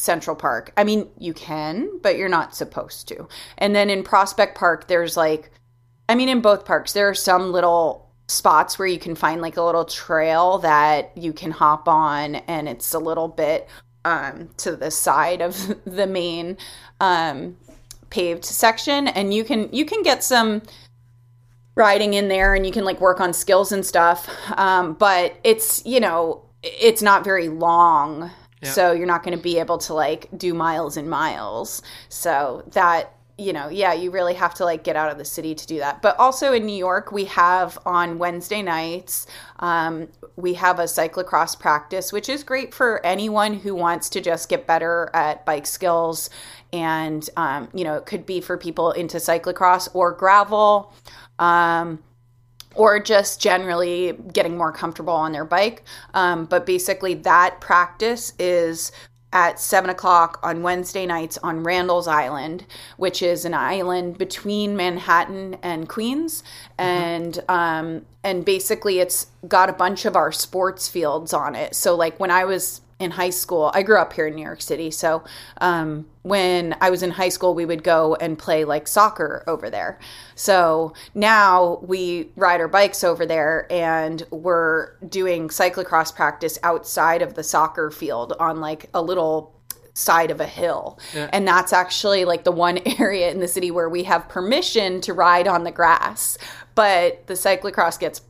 Central 0.05 0.37
Park. 0.37 0.73
I 0.77 0.85
mean, 0.85 1.09
you 1.19 1.33
can, 1.33 1.99
but 2.03 2.17
you're 2.17 2.29
not 2.29 2.55
supposed 2.55 3.09
to. 3.09 3.29
And 3.59 3.75
then 3.75 3.91
in 3.91 4.03
Prospect 4.03 4.57
Park, 4.57 4.89
there's 4.89 5.17
like, 5.17 5.51
I 6.09 6.15
mean, 6.15 6.29
in 6.29 6.41
both 6.41 6.65
parks, 6.65 6.93
there 6.93 7.09
are 7.09 7.15
some 7.15 7.51
little 7.51 8.11
spots 8.29 8.79
where 8.79 8.89
you 8.89 8.99
can 8.99 9.15
find 9.15 9.41
like 9.41 9.57
a 9.57 9.63
little 9.63 9.85
trail 9.85 10.59
that 10.59 11.17
you 11.17 11.33
can 11.33 11.51
hop 11.51 11.89
on, 11.89 12.37
and 12.37 12.69
it's 12.69 12.93
a 12.95 12.99
little 12.99 13.29
bit 13.29 13.69
um, 14.05 14.51
to 14.59 14.77
the 14.77 14.91
side 14.91 15.41
of 15.41 15.57
the 15.85 16.07
main 16.07 16.59
um, 17.01 17.57
paved 18.11 18.45
section, 18.45 19.09
and 19.09 19.33
you 19.33 19.45
can 19.45 19.73
you 19.73 19.85
can 19.85 20.03
get 20.03 20.23
some 20.23 20.63
riding 21.77 22.15
in 22.15 22.29
there 22.29 22.55
and 22.55 22.65
you 22.65 22.73
can 22.73 22.85
like 22.85 23.01
work 23.01 23.21
on 23.21 23.33
skills 23.33 23.73
and 23.73 23.85
stuff. 23.85 24.29
Um, 24.57 24.95
but 24.95 25.37
it's, 25.45 25.85
you 25.85 26.01
know, 26.01 26.43
it's 26.63 27.03
not 27.03 27.25
very 27.25 27.49
long. 27.49 28.31
So 28.73 28.93
you're 28.93 29.07
not 29.07 29.23
going 29.23 29.37
to 29.37 29.43
be 29.43 29.59
able 29.59 29.79
to 29.79 29.95
like 29.95 30.29
do 30.37 30.55
miles 30.55 30.97
and 30.97 31.09
miles. 31.09 31.83
So 32.09 32.65
that 32.73 33.15
you 33.37 33.53
know, 33.53 33.69
yeah, 33.69 33.93
you 33.93 34.11
really 34.11 34.35
have 34.35 34.55
to 34.55 34.65
like 34.65 34.85
get 34.85 34.95
out 34.95 35.11
of 35.11 35.19
the 35.19 35.25
city 35.25 35.55
to 35.55 35.67
do 35.67 35.79
that. 35.79 36.01
But 36.03 36.19
also 36.19 36.53
in 36.53 36.67
New 36.67 36.77
York, 36.77 37.11
we 37.11 37.25
have 37.25 37.77
on 37.85 38.19
Wednesday 38.19 38.63
nights, 38.63 39.27
um, 39.59 40.09
we 40.37 40.55
have 40.55 40.79
a 40.79 40.85
cyclocross 40.85 41.59
practice, 41.59 42.13
which 42.13 42.29
is 42.29 42.45
great 42.45 42.73
for 42.73 43.05
anyone 43.05 43.55
who 43.55 43.75
wants 43.75 44.09
to 44.11 44.21
just 44.21 44.49
get 44.49 44.67
better 44.67 45.11
at 45.15 45.45
bike 45.45 45.67
skills. 45.67 46.31
And, 46.73 47.29
um, 47.37 47.69
you 47.75 47.83
know, 47.83 47.97
it 47.97 48.07
could 48.07 48.25
be 48.25 48.41
for 48.41 48.57
people 48.57 48.93
into 48.93 49.17
cyclocross 49.17 49.89
or 49.95 50.13
gravel 50.13 50.93
um, 51.39 52.03
or 52.75 52.99
just 53.01 53.41
generally 53.41 54.13
getting 54.33 54.57
more 54.57 54.73
comfortable 54.73 55.13
on 55.15 55.33
their 55.33 55.45
bike. 55.45 55.83
Um, 56.15 56.45
but 56.47 56.67
basically, 56.67 57.15
that 57.15 57.61
practice 57.61 58.33
is 58.39 58.93
at 59.35 59.59
seven 59.59 59.91
o'clock 59.91 60.39
on 60.45 60.63
Wednesday 60.63 61.05
nights 61.05 61.37
on 61.43 61.65
Randall's 61.65 62.07
Island, 62.07 62.65
which 62.97 63.21
is 63.21 63.45
an 63.45 63.53
island 63.53 64.17
between 64.17 64.77
Manhattan 64.77 65.57
and 65.63 65.89
Queens, 65.89 66.43
mm-hmm. 66.79 66.83
and 66.83 67.45
um, 67.49 68.07
and 68.23 68.45
basically 68.45 69.01
it's 69.01 69.27
got 69.47 69.69
a 69.69 69.73
bunch 69.73 70.05
of 70.05 70.15
our 70.17 70.31
sports 70.31 70.89
fields 70.89 71.35
on 71.35 71.57
it. 71.57 71.75
So 71.75 71.97
like 71.97 72.19
when 72.21 72.31
I 72.31 72.45
was 72.45 72.81
in 73.05 73.13
high 73.13 73.31
school. 73.31 73.71
I 73.75 73.83
grew 73.83 73.99
up 73.99 74.13
here 74.13 74.27
in 74.27 74.35
New 74.35 74.43
York 74.43 74.61
City, 74.61 74.91
so 74.91 75.23
um, 75.61 76.07
when 76.23 76.77
I 76.81 76.91
was 76.91 77.03
in 77.03 77.11
high 77.11 77.29
school, 77.29 77.55
we 77.55 77.67
would 77.67 77.85
go 77.85 78.17
and 78.17 78.39
play 78.39 78.65
like 78.65 78.89
soccer 78.89 79.45
over 79.47 79.71
there. 79.71 79.99
So 80.35 80.95
now 81.15 81.79
we 81.83 82.31
ride 82.35 82.61
our 82.61 82.69
bikes 82.69 83.05
over 83.05 83.27
there, 83.27 83.67
and 83.71 84.23
we're 84.31 84.97
doing 85.09 85.49
cyclocross 85.49 86.15
practice 86.15 86.59
outside 86.63 87.23
of 87.23 87.35
the 87.35 87.45
soccer 87.45 87.91
field 87.91 88.33
on 88.41 88.61
like 88.61 88.91
a 88.93 89.03
little 89.03 89.55
side 89.95 90.31
of 90.31 90.41
a 90.41 90.47
hill. 90.47 90.99
Yeah. 91.15 91.31
And 91.33 91.47
that's 91.47 91.73
actually 91.73 92.25
like 92.25 92.45
the 92.45 92.53
one 92.53 92.81
area 92.99 93.31
in 93.31 93.41
the 93.41 93.49
city 93.49 93.71
where 93.71 93.89
we 93.89 94.03
have 94.05 94.29
permission 94.29 95.01
to 95.03 95.13
ride 95.13 95.47
on 95.47 95.65
the 95.65 95.71
grass, 95.71 96.37
but 96.75 97.27
the 97.29 97.35
cyclocross 97.35 97.99
gets 97.99 98.21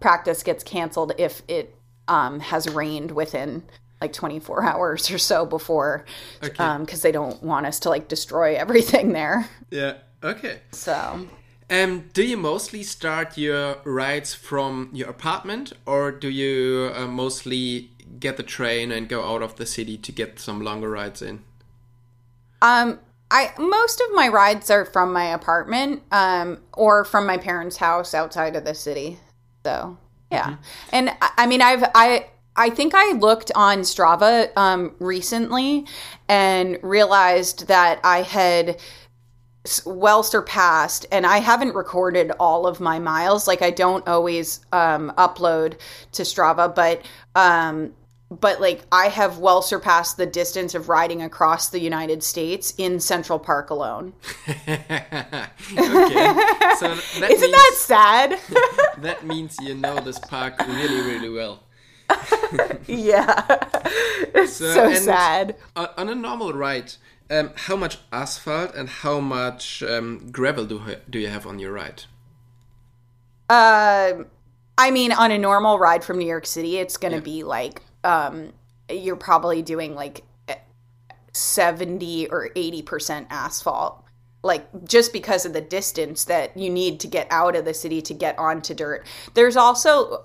practice 0.00 0.42
gets 0.42 0.62
canceled 0.62 1.12
if 1.16 1.42
it 1.48 1.74
um, 2.08 2.40
has 2.40 2.68
rained 2.68 3.12
within 3.12 3.62
like 4.00 4.12
24 4.12 4.64
hours 4.70 5.10
or 5.10 5.18
so 5.18 5.46
before 5.46 6.04
because 6.40 6.54
okay. 6.54 6.64
um, 6.64 6.86
they 7.02 7.12
don't 7.12 7.42
want 7.42 7.66
us 7.66 7.78
to 7.80 7.88
like 7.88 8.08
destroy 8.08 8.54
everything 8.56 9.12
there 9.12 9.48
yeah 9.70 9.94
okay 10.22 10.60
so 10.72 11.28
um, 11.70 12.10
do 12.12 12.24
you 12.24 12.36
mostly 12.36 12.82
start 12.82 13.38
your 13.38 13.76
rides 13.84 14.34
from 14.34 14.90
your 14.92 15.08
apartment 15.08 15.72
or 15.86 16.10
do 16.10 16.28
you 16.28 16.90
uh, 16.94 17.06
mostly 17.06 17.90
get 18.18 18.36
the 18.36 18.42
train 18.42 18.90
and 18.90 19.08
go 19.08 19.24
out 19.24 19.42
of 19.42 19.56
the 19.56 19.66
city 19.66 19.96
to 19.96 20.10
get 20.10 20.40
some 20.40 20.60
longer 20.60 20.90
rides 20.90 21.22
in 21.22 21.44
um 22.62 22.98
I 23.30 23.52
most 23.58 24.00
of 24.00 24.12
my 24.12 24.28
rides 24.28 24.70
are 24.70 24.84
from 24.84 25.12
my 25.12 25.26
apartment 25.26 26.02
um, 26.10 26.58
or 26.72 27.04
from 27.04 27.26
my 27.26 27.36
parents' 27.36 27.76
house 27.76 28.12
outside 28.12 28.56
of 28.56 28.64
the 28.64 28.74
city. 28.74 29.18
So 29.64 29.96
yeah, 30.32 30.46
mm 30.46 30.52
-hmm. 30.54 30.96
and 30.96 31.10
I 31.38 31.46
mean 31.46 31.60
I've 31.62 31.84
I 31.94 32.26
I 32.60 32.68
think 32.68 32.92
I 32.94 33.12
looked 33.12 33.50
on 33.54 33.78
Strava 33.80 34.54
um, 34.54 34.94
recently 34.98 35.86
and 36.28 36.78
realized 36.82 37.68
that 37.68 38.00
I 38.04 38.20
had 38.20 38.78
well 39.84 40.22
surpassed 40.22 41.04
and 41.12 41.26
i 41.26 41.36
haven't 41.36 41.74
recorded 41.74 42.32
all 42.40 42.66
of 42.66 42.80
my 42.80 42.98
miles. 42.98 43.46
Like 43.46 43.60
i 43.60 43.70
don't 43.70 44.06
always 44.08 44.60
um, 44.72 45.12
upload 45.18 45.78
to 46.12 46.22
strava 46.22 46.74
but 46.74 47.04
um, 47.34 47.92
but 48.30 48.58
like 48.58 48.82
i 48.90 49.08
have 49.08 49.38
well 49.38 49.60
surpassed 49.60 50.16
the 50.16 50.24
distance 50.24 50.74
of 50.74 50.88
riding 50.88 51.20
across 51.20 51.68
the 51.68 51.78
united 51.78 52.22
states 52.22 52.72
in 52.78 53.00
central 53.00 53.38
park 53.38 53.70
alone. 53.70 54.12
Okay. 55.72 56.34
So 56.78 56.94
that 57.20 57.30
isn't 57.30 57.50
means, 57.50 57.52
that 57.52 57.74
sad? 57.76 58.40
that 58.98 59.26
means 59.26 59.56
you 59.60 59.74
know 59.74 60.00
this 60.00 60.18
park 60.18 60.54
really 60.66 61.02
really 61.02 61.28
well 61.28 61.62
yeah. 62.86 63.44
It's 64.34 64.54
so, 64.54 64.74
so 64.74 64.94
sad. 64.94 65.56
On 65.76 66.08
a 66.08 66.14
normal 66.14 66.52
ride, 66.52 66.94
um, 67.30 67.50
how 67.54 67.76
much 67.76 67.98
asphalt 68.12 68.74
and 68.74 68.88
how 68.88 69.20
much 69.20 69.82
um, 69.82 70.28
gravel 70.30 70.64
do, 70.64 70.82
do 71.08 71.18
you 71.18 71.28
have 71.28 71.46
on 71.46 71.58
your 71.58 71.72
ride? 71.72 72.04
Uh, 73.48 74.24
I 74.78 74.90
mean, 74.90 75.12
on 75.12 75.30
a 75.30 75.38
normal 75.38 75.78
ride 75.78 76.04
from 76.04 76.18
New 76.18 76.26
York 76.26 76.46
City, 76.46 76.78
it's 76.78 76.96
going 76.96 77.12
to 77.12 77.18
yeah. 77.18 77.36
be 77.36 77.42
like, 77.42 77.82
um, 78.04 78.52
you're 78.88 79.16
probably 79.16 79.62
doing 79.62 79.94
like 79.94 80.24
70 81.32 82.28
or 82.28 82.50
80% 82.54 83.26
asphalt 83.30 84.04
like 84.42 84.66
just 84.84 85.12
because 85.12 85.44
of 85.44 85.52
the 85.52 85.60
distance 85.60 86.24
that 86.24 86.56
you 86.56 86.70
need 86.70 87.00
to 87.00 87.06
get 87.06 87.26
out 87.30 87.54
of 87.54 87.64
the 87.64 87.74
city 87.74 88.00
to 88.02 88.14
get 88.14 88.38
onto 88.38 88.74
dirt. 88.74 89.06
There's 89.34 89.56
also 89.56 90.24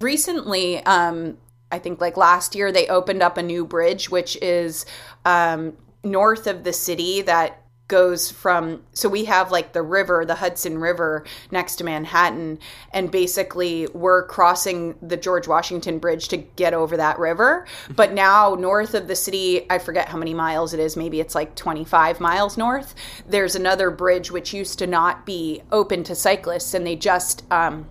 recently, 0.00 0.84
um, 0.84 1.38
I 1.72 1.78
think 1.78 2.00
like 2.00 2.16
last 2.16 2.54
year, 2.54 2.70
they 2.70 2.86
opened 2.86 3.22
up 3.22 3.36
a 3.36 3.42
new 3.42 3.64
bridge, 3.64 4.10
which 4.10 4.36
is 4.36 4.86
um, 5.24 5.76
north 6.04 6.46
of 6.46 6.64
the 6.64 6.72
city 6.72 7.22
that 7.22 7.62
goes 7.88 8.30
from 8.30 8.82
so 8.92 9.08
we 9.08 9.24
have 9.24 9.50
like 9.50 9.72
the 9.72 9.82
river 9.82 10.24
the 10.24 10.34
hudson 10.34 10.78
river 10.78 11.24
next 11.50 11.76
to 11.76 11.84
manhattan 11.84 12.58
and 12.92 13.10
basically 13.10 13.86
we're 13.94 14.26
crossing 14.26 14.94
the 15.00 15.16
george 15.16 15.48
washington 15.48 15.98
bridge 15.98 16.28
to 16.28 16.36
get 16.36 16.74
over 16.74 16.96
that 16.96 17.18
river. 17.18 17.66
But 17.96 18.12
now 18.12 18.54
north 18.54 18.94
of 18.94 19.08
the 19.08 19.16
city 19.16 19.66
i 19.70 19.78
forget 19.78 20.08
how 20.08 20.18
many 20.18 20.34
miles 20.34 20.74
it 20.74 20.80
is 20.80 20.96
maybe 20.96 21.18
it's 21.18 21.34
like 21.34 21.54
25 21.54 22.20
miles 22.20 22.58
north 22.58 22.94
there's 23.26 23.56
another 23.56 23.90
bridge 23.90 24.30
which 24.30 24.52
used 24.52 24.78
to 24.80 24.86
not 24.86 25.24
be 25.24 25.62
open 25.72 26.04
to 26.04 26.14
cyclists 26.14 26.74
and 26.74 26.86
they 26.86 26.96
just 26.96 27.50
um, 27.50 27.86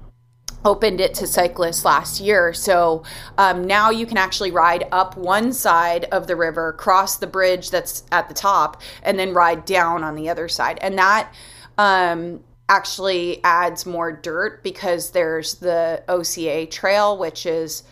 opened 0.67 0.99
it 0.99 1.13
to 1.13 1.25
cyclists 1.25 1.85
last 1.85 2.19
year. 2.19 2.51
So 2.51 3.03
um, 3.37 3.63
now 3.65 3.89
you 3.89 4.05
can 4.05 4.17
actually 4.17 4.51
ride 4.51 4.83
up 4.91 5.15
one 5.15 5.53
side 5.53 6.03
of 6.11 6.27
the 6.27 6.35
river, 6.35 6.73
cross 6.73 7.17
the 7.17 7.25
bridge 7.25 7.71
that's 7.71 8.03
at 8.11 8.27
the 8.27 8.33
top, 8.33 8.81
and 9.01 9.17
then 9.17 9.33
ride 9.33 9.63
down 9.63 10.03
on 10.03 10.15
the 10.15 10.29
other 10.29 10.49
side. 10.49 10.77
And 10.81 10.97
that 10.97 11.33
um, 11.77 12.43
actually 12.67 13.41
adds 13.45 13.85
more 13.85 14.11
dirt 14.11 14.61
because 14.61 15.11
there's 15.11 15.55
the 15.55 16.03
OCA 16.09 16.65
trail, 16.65 17.17
which 17.17 17.45
is 17.45 17.83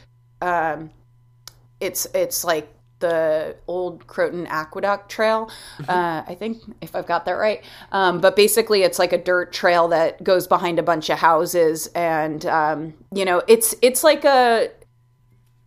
um, 0.41 0.91
it's 1.79 2.05
it's 2.13 2.43
like 2.43 2.67
the 3.05 3.55
old 3.67 4.07
Croton 4.07 4.47
Aqueduct 4.47 5.09
Trail. 5.09 5.49
Uh, 5.87 6.23
I 6.27 6.35
think 6.35 6.57
if 6.81 6.95
I've 6.95 7.05
got 7.05 7.25
that 7.25 7.33
right. 7.33 7.63
Um, 7.91 8.19
but 8.19 8.35
basically, 8.35 8.83
it's 8.83 8.99
like 8.99 9.13
a 9.13 9.17
dirt 9.17 9.53
trail 9.53 9.87
that 9.89 10.23
goes 10.23 10.47
behind 10.47 10.79
a 10.79 10.83
bunch 10.83 11.09
of 11.09 11.19
houses, 11.19 11.87
and 11.95 12.45
um, 12.45 12.93
you 13.13 13.25
know, 13.25 13.41
it's 13.47 13.75
it's 13.81 14.03
like 14.03 14.25
a 14.25 14.69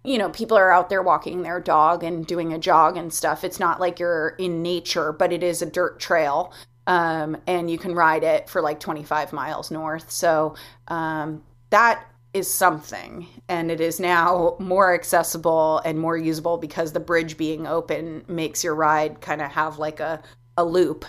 you 0.05 0.17
know, 0.17 0.31
people 0.31 0.57
are 0.57 0.73
out 0.73 0.89
there 0.89 1.03
walking 1.03 1.43
their 1.43 1.61
dog 1.61 2.03
and 2.03 2.27
doing 2.27 2.53
a 2.53 2.59
jog 2.59 2.97
and 2.97 3.13
stuff. 3.13 3.45
It's 3.45 3.61
not 3.61 3.79
like 3.79 3.99
you're 3.99 4.31
in 4.39 4.63
nature, 4.63 5.13
but 5.13 5.33
it 5.33 5.43
is 5.43 5.61
a 5.61 5.67
dirt 5.67 6.01
trail. 6.01 6.53
Um, 6.87 7.37
and 7.47 7.71
you 7.71 7.77
can 7.77 7.95
ride 7.95 8.25
it 8.25 8.49
for 8.49 8.63
like 8.63 8.81
25 8.81 9.35
miles 9.35 9.71
north. 9.71 10.11
So 10.11 10.55
um, 10.87 11.43
that 11.69 12.07
is 12.39 12.49
something. 12.49 13.27
And 13.49 13.71
it 13.71 13.81
is 13.81 14.01
now 14.01 14.57
more 14.59 14.95
accessible 14.95 15.81
and 15.85 15.99
more 15.99 16.17
usable 16.17 16.57
because 16.57 16.93
the 16.93 17.01
bridge 17.01 17.37
being 17.37 17.67
open 17.67 18.25
makes 18.29 18.65
your 18.65 18.75
ride 18.75 19.21
kind 19.21 19.43
of 19.43 19.51
have 19.51 19.79
like 19.79 20.01
a, 20.01 20.23
a 20.57 20.65
loop. 20.65 21.05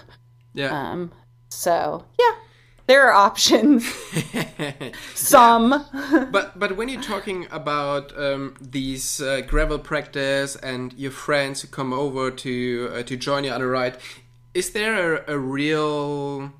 Yeah. 0.53 0.77
Um, 0.77 1.11
so, 1.49 2.05
yeah, 2.19 2.35
there 2.87 3.07
are 3.07 3.13
options. 3.13 3.85
Some. 5.13 5.69
but 6.31 6.57
but 6.57 6.75
when 6.75 6.89
you're 6.89 7.01
talking 7.01 7.47
about 7.51 8.17
um, 8.17 8.55
these 8.59 9.21
uh, 9.21 9.41
gravel 9.47 9.79
practice 9.79 10.55
and 10.55 10.93
your 10.93 11.11
friends 11.11 11.61
who 11.61 11.67
come 11.67 11.93
over 11.93 12.31
to 12.31 12.91
uh, 12.93 13.03
to 13.03 13.15
join 13.15 13.43
you 13.43 13.51
on 13.51 13.61
a 13.61 13.67
ride, 13.67 13.97
is 14.53 14.71
there 14.71 15.17
a, 15.17 15.35
a 15.35 15.37
real 15.37 16.51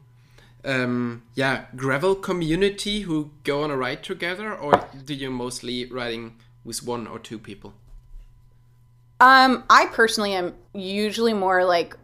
um, 0.66 1.24
yeah 1.36 1.66
gravel 1.76 2.16
community 2.16 3.02
who 3.02 3.32
go 3.44 3.64
on 3.64 3.72
a 3.72 3.78
ride 3.78 4.04
together, 4.04 4.54
or 4.54 4.88
do 5.06 5.14
you 5.14 5.30
mostly 5.30 5.86
riding 5.86 6.36
with 6.64 6.84
one 6.84 7.08
or 7.08 7.20
two 7.20 7.40
people? 7.40 7.74
Um, 9.20 9.64
I 9.70 9.88
personally 9.88 10.34
am 10.34 10.56
usually 10.74 11.34
more 11.34 11.66
like 11.66 11.96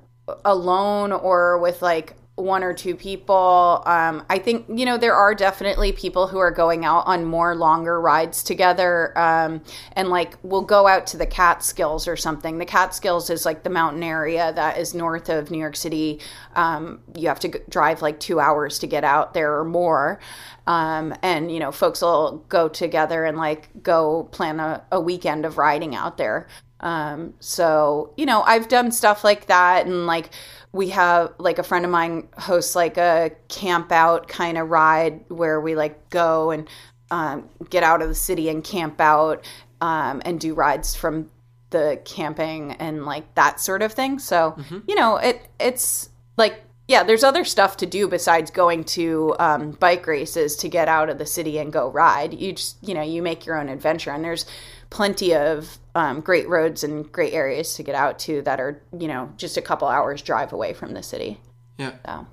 alone 0.43 1.11
or 1.11 1.57
with 1.59 1.81
like 1.81 2.15
one 2.35 2.65
or 2.65 2.73
two 2.73 2.95
people. 2.95 3.81
Um, 3.85 4.25
I 4.29 4.39
think, 4.39 4.65
you 4.67 4.85
know, 4.85 4.97
there 4.97 5.13
are 5.15 5.33
definitely 5.33 5.93
people 5.93 6.27
who 6.27 6.37
are 6.37 6.51
going 6.51 6.83
out 6.83 7.07
on 7.07 7.23
more 7.23 7.55
longer 7.55 7.99
rides 8.01 8.43
together. 8.43 9.17
Um, 9.17 9.61
and 9.93 10.09
like 10.09 10.35
we'll 10.43 10.61
go 10.61 10.85
out 10.85 11.07
to 11.07 11.17
the 11.17 11.25
Catskills 11.25 12.09
or 12.09 12.17
something. 12.17 12.57
The 12.57 12.65
Catskills 12.65 13.29
is 13.29 13.45
like 13.45 13.63
the 13.63 13.69
mountain 13.69 14.03
area 14.03 14.51
that 14.51 14.77
is 14.77 14.93
north 14.93 15.29
of 15.29 15.49
New 15.49 15.59
York 15.59 15.77
City. 15.77 16.19
Um, 16.55 16.99
you 17.15 17.29
have 17.29 17.39
to 17.39 17.47
g- 17.47 17.59
drive 17.69 18.01
like 18.01 18.19
two 18.19 18.41
hours 18.41 18.79
to 18.79 18.87
get 18.87 19.05
out 19.05 19.33
there 19.33 19.57
or 19.57 19.63
more. 19.63 20.19
Um, 20.67 21.15
and, 21.21 21.49
you 21.49 21.59
know, 21.59 21.71
folks 21.71 22.01
will 22.01 22.43
go 22.49 22.67
together 22.67 23.23
and 23.23 23.37
like 23.37 23.69
go 23.81 24.23
plan 24.31 24.59
a, 24.59 24.83
a 24.91 24.99
weekend 24.99 25.45
of 25.45 25.57
riding 25.57 25.95
out 25.95 26.17
there. 26.17 26.47
Um, 26.81 27.33
so, 27.39 28.13
you 28.17 28.25
know, 28.25 28.41
I've 28.41 28.67
done 28.67 28.91
stuff 28.91 29.23
like 29.23 29.45
that 29.47 29.85
and 29.85 30.05
like, 30.05 30.31
we 30.75 30.89
have 30.89 31.33
like 31.37 31.57
a 31.57 31.63
friend 31.63 31.85
of 31.85 31.91
mine 31.91 32.27
hosts 32.37 32.75
like 32.75 32.97
a 32.97 33.31
camp 33.47 33.93
out 33.93 34.27
kind 34.27 34.57
of 34.57 34.69
ride 34.69 35.23
where 35.29 35.61
we 35.61 35.73
like 35.73 36.09
go 36.09 36.51
and 36.51 36.67
um, 37.11 37.47
get 37.69 37.81
out 37.81 38.01
of 38.01 38.09
the 38.09 38.15
city 38.15 38.49
and 38.49 38.61
camp 38.61 38.99
out 38.99 39.45
um, 39.79 40.21
and 40.25 40.37
do 40.37 40.53
rides 40.53 40.93
from 40.93 41.31
the 41.69 42.01
camping 42.03 42.73
and 42.73 43.05
like 43.05 43.35
that 43.35 43.61
sort 43.61 43.81
of 43.81 43.93
thing. 43.93 44.19
So 44.19 44.53
mm-hmm. 44.57 44.79
you 44.85 44.95
know, 44.95 45.15
it 45.15 45.47
it's 45.61 46.09
like 46.35 46.61
yeah, 46.89 47.03
there's 47.03 47.23
other 47.23 47.45
stuff 47.45 47.77
to 47.77 47.85
do 47.85 48.09
besides 48.09 48.51
going 48.51 48.83
to 48.83 49.33
um, 49.39 49.71
bike 49.71 50.05
races 50.05 50.57
to 50.57 50.67
get 50.67 50.89
out 50.89 51.09
of 51.09 51.17
the 51.17 51.25
city 51.25 51.57
and 51.57 51.71
go 51.71 51.89
ride. 51.89 52.33
You 52.33 52.51
just 52.51 52.85
you 52.85 52.93
know 52.93 53.01
you 53.01 53.21
make 53.21 53.45
your 53.45 53.57
own 53.57 53.69
adventure 53.69 54.11
and 54.11 54.25
there's 54.25 54.45
plenty 54.89 55.33
of 55.33 55.77
um, 55.95 56.21
great 56.21 56.47
roads 56.47 56.83
and 56.83 57.11
great 57.11 57.33
areas 57.33 57.73
to 57.75 57.83
get 57.83 57.95
out 57.95 58.19
to 58.19 58.41
that 58.43 58.59
are 58.59 58.83
you 58.97 59.07
know 59.07 59.31
just 59.37 59.57
a 59.57 59.61
couple 59.61 59.87
hours 59.87 60.21
drive 60.21 60.53
away 60.53 60.73
from 60.73 60.93
the 60.93 61.01
city. 61.01 61.39
Yeah. 61.77 61.93
So. 62.05 62.27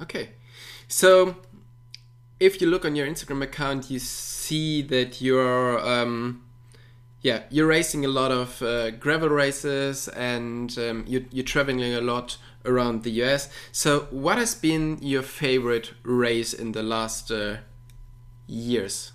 okay. 0.00 0.30
So 0.88 1.36
if 2.42 2.60
you 2.60 2.66
look 2.66 2.84
on 2.84 2.96
your 2.96 3.06
instagram 3.06 3.40
account 3.40 3.88
you 3.88 4.00
see 4.00 4.82
that 4.82 5.20
you're 5.22 5.78
um, 5.88 6.42
yeah 7.20 7.42
you're 7.50 7.68
racing 7.68 8.04
a 8.04 8.08
lot 8.08 8.32
of 8.32 8.60
uh, 8.62 8.90
gravel 8.90 9.28
races 9.28 10.08
and 10.08 10.76
um, 10.78 11.04
you're, 11.06 11.22
you're 11.30 11.44
traveling 11.44 11.94
a 11.94 12.00
lot 12.00 12.36
around 12.64 13.04
the 13.04 13.12
us 13.12 13.48
so 13.70 14.08
what 14.10 14.38
has 14.38 14.56
been 14.56 14.98
your 15.00 15.22
favorite 15.22 15.92
race 16.02 16.52
in 16.52 16.72
the 16.72 16.82
last 16.82 17.30
uh, 17.30 17.56
years 18.48 19.12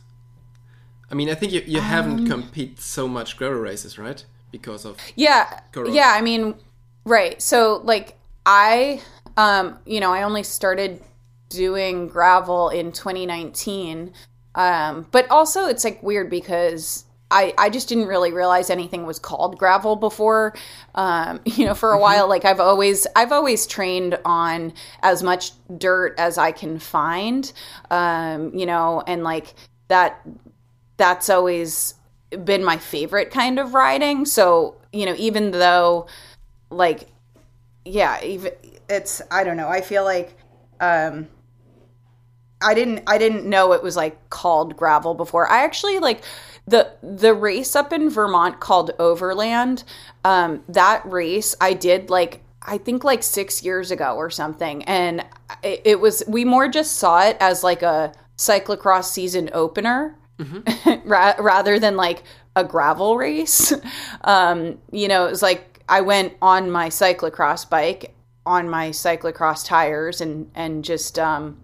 I 1.10 1.16
mean, 1.16 1.30
I 1.30 1.36
think 1.36 1.54
you, 1.54 1.62
you 1.66 1.80
um, 1.80 1.86
haven't 1.86 2.28
competed 2.28 2.80
so 2.80 3.08
much 3.08 3.38
gravel 3.38 3.60
races, 3.60 3.98
right? 3.98 4.24
Because 4.52 4.86
of 4.86 4.98
yeah, 5.16 5.60
corona. 5.72 5.94
yeah. 5.94 6.14
I 6.16 6.22
mean, 6.22 6.56
right. 7.06 7.42
So 7.42 7.82
like 7.84 8.18
I, 8.46 9.02
um, 9.36 9.80
you 9.86 10.00
know, 10.00 10.14
I 10.14 10.24
only 10.24 10.44
started 10.44 11.02
doing 11.50 12.08
gravel 12.08 12.70
in 12.70 12.92
2019, 12.92 14.14
um, 14.56 15.08
but 15.12 15.30
also 15.30 15.66
it's 15.68 15.84
like 15.84 16.02
weird 16.04 16.30
because 16.30 17.06
I, 17.30 17.54
I 17.58 17.70
just 17.70 17.90
didn't 17.90 18.08
really 18.08 18.32
realize 18.32 18.70
anything 18.70 19.06
was 19.06 19.20
called 19.20 19.58
gravel 19.58 19.96
before. 19.96 20.54
Um, 20.96 21.42
you 21.46 21.66
know, 21.66 21.74
for 21.74 21.92
a 21.92 21.94
mm-hmm. 21.94 22.02
while, 22.02 22.28
like 22.28 22.46
I've 22.46 22.60
always 22.60 23.08
I've 23.16 23.32
always 23.32 23.68
trained 23.68 24.18
on 24.26 24.74
as 25.02 25.24
much 25.24 25.52
dirt 25.78 26.16
as 26.18 26.38
I 26.38 26.52
can 26.52 26.80
find. 26.80 27.52
Um, 27.92 28.54
you 28.54 28.66
know, 28.66 29.04
and 29.06 29.24
like 29.24 29.54
that 29.90 30.22
that's 30.98 31.30
always 31.30 31.94
been 32.44 32.64
my 32.64 32.78
favorite 32.78 33.32
kind 33.32 33.60
of 33.60 33.74
riding. 33.74 34.26
So, 34.26 34.76
you 34.92 35.06
know, 35.06 35.16
even 35.18 35.52
though 35.52 36.08
like 36.70 37.10
yeah, 37.86 38.22
even 38.24 38.52
it's 38.90 39.22
I 39.32 39.44
don't 39.44 39.58
know. 39.58 39.70
I 39.70 39.82
feel 39.82 40.04
like 40.04 40.36
um 40.80 41.28
I 42.62 42.74
didn't 42.74 43.04
I 43.08 43.18
didn't 43.18 43.46
know 43.46 43.74
it 43.74 43.84
was 43.84 43.96
like 43.96 44.30
called 44.30 44.76
gravel 44.76 45.14
before. 45.14 45.50
I 45.50 45.64
actually 45.64 46.00
like 46.00 46.22
the 46.68 46.92
the 47.02 47.34
race 47.34 47.76
up 47.76 47.94
in 47.94 48.10
Vermont 48.10 48.60
called 48.60 48.92
Overland. 49.00 49.84
Um 50.26 50.64
that 50.68 51.06
race 51.06 51.56
I 51.62 51.74
did 51.74 52.10
like 52.10 52.42
I 52.62 52.78
think 52.78 53.04
like 53.06 53.24
6 53.24 53.64
years 53.64 53.92
ago 53.92 54.16
or 54.16 54.30
something 54.30 54.84
and 54.84 55.26
it, 55.64 55.82
it 55.86 56.00
was 56.02 56.24
we 56.28 56.44
more 56.44 56.68
just 56.68 56.98
saw 56.98 57.26
it 57.26 57.38
as 57.40 57.64
like 57.64 57.82
a 57.82 58.12
cyclocross 58.38 59.06
season 59.06 59.50
opener 59.54 60.18
mm-hmm. 60.40 61.08
Ra- 61.10 61.36
rather 61.40 61.80
than 61.80 61.98
like 61.98 62.24
a 62.56 62.64
gravel 62.64 63.18
race. 63.18 63.74
Um, 64.24 64.80
you 64.92 65.08
know, 65.08 65.28
it 65.28 65.30
was 65.30 65.42
like 65.42 65.84
I 65.88 66.02
went 66.02 66.34
on 66.42 66.70
my 66.70 66.90
cyclocross 66.90 67.70
bike 67.70 68.14
on 68.46 68.70
my 68.70 68.90
cyclocross 68.90 69.66
tires 69.66 70.20
and 70.22 70.50
and 70.56 70.84
just 70.84 71.18
um, 71.20 71.60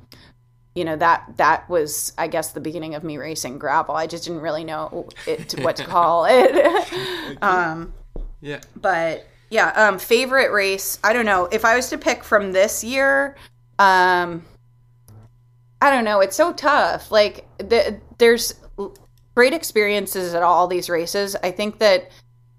you 0.75 0.85
know 0.85 0.95
that 0.95 1.25
that 1.37 1.67
was 1.69 2.13
I 2.17 2.27
guess 2.27 2.51
the 2.51 2.61
beginning 2.61 2.95
of 2.95 3.03
me 3.03 3.17
racing 3.17 3.57
gravel. 3.57 3.95
I 3.95 4.07
just 4.07 4.25
didn't 4.25 4.41
really 4.41 4.63
know 4.63 5.09
it, 5.25 5.55
what 5.59 5.75
to 5.77 5.85
call 5.85 6.25
it. 6.29 7.41
um, 7.41 7.93
yeah, 8.39 8.61
but 8.75 9.27
yeah, 9.49 9.69
um, 9.69 9.99
favorite 9.99 10.51
race. 10.51 10.99
I 11.03 11.13
don't 11.13 11.25
know 11.25 11.45
if 11.45 11.65
I 11.65 11.75
was 11.75 11.89
to 11.89 11.97
pick 11.97 12.23
from 12.23 12.51
this 12.51 12.83
year. 12.83 13.35
Um, 13.79 14.45
I 15.81 15.89
don't 15.89 16.05
know. 16.05 16.21
It's 16.21 16.35
so 16.35 16.53
tough. 16.53 17.11
Like 17.11 17.45
the, 17.57 17.99
there's 18.17 18.55
great 19.35 19.53
experiences 19.53 20.33
at 20.33 20.43
all 20.43 20.67
these 20.67 20.89
races. 20.89 21.35
I 21.43 21.51
think 21.51 21.79
that 21.79 22.09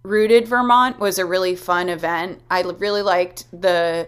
Rooted 0.02 0.46
Vermont 0.46 0.98
was 0.98 1.18
a 1.18 1.24
really 1.24 1.56
fun 1.56 1.88
event. 1.88 2.42
I 2.50 2.60
really 2.62 3.02
liked 3.02 3.46
the 3.52 4.06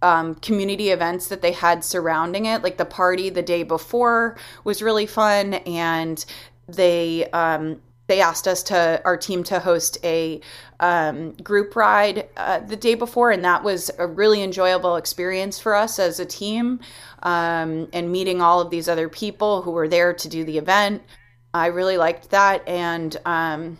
um, 0.00 0.34
community 0.36 0.90
events 0.90 1.28
that 1.28 1.42
they 1.42 1.52
had 1.52 1.84
surrounding 1.84 2.46
it. 2.46 2.62
Like 2.62 2.78
the 2.78 2.84
party 2.84 3.30
the 3.30 3.42
day 3.42 3.62
before 3.62 4.36
was 4.64 4.82
really 4.82 5.06
fun, 5.06 5.54
and 5.54 6.24
they 6.66 7.28
um, 7.32 7.80
they 8.06 8.20
asked 8.20 8.46
us 8.46 8.62
to 8.64 9.00
our 9.04 9.16
team 9.16 9.42
to 9.44 9.58
host 9.60 9.98
a 10.04 10.40
um, 10.80 11.32
group 11.32 11.74
ride 11.74 12.28
uh, 12.36 12.60
the 12.60 12.76
day 12.76 12.94
before, 12.94 13.30
and 13.30 13.44
that 13.44 13.64
was 13.64 13.90
a 13.98 14.06
really 14.06 14.42
enjoyable 14.42 14.96
experience 14.96 15.58
for 15.58 15.74
us 15.74 15.98
as 15.98 16.20
a 16.20 16.26
team. 16.26 16.80
Um, 17.22 17.88
and 17.94 18.12
meeting 18.12 18.42
all 18.42 18.60
of 18.60 18.68
these 18.68 18.86
other 18.86 19.08
people 19.08 19.62
who 19.62 19.70
were 19.70 19.88
there 19.88 20.12
to 20.12 20.28
do 20.28 20.44
the 20.44 20.58
event 20.58 21.02
I 21.54 21.66
really 21.66 21.96
liked 21.96 22.30
that, 22.30 22.66
and 22.68 23.16
um, 23.24 23.78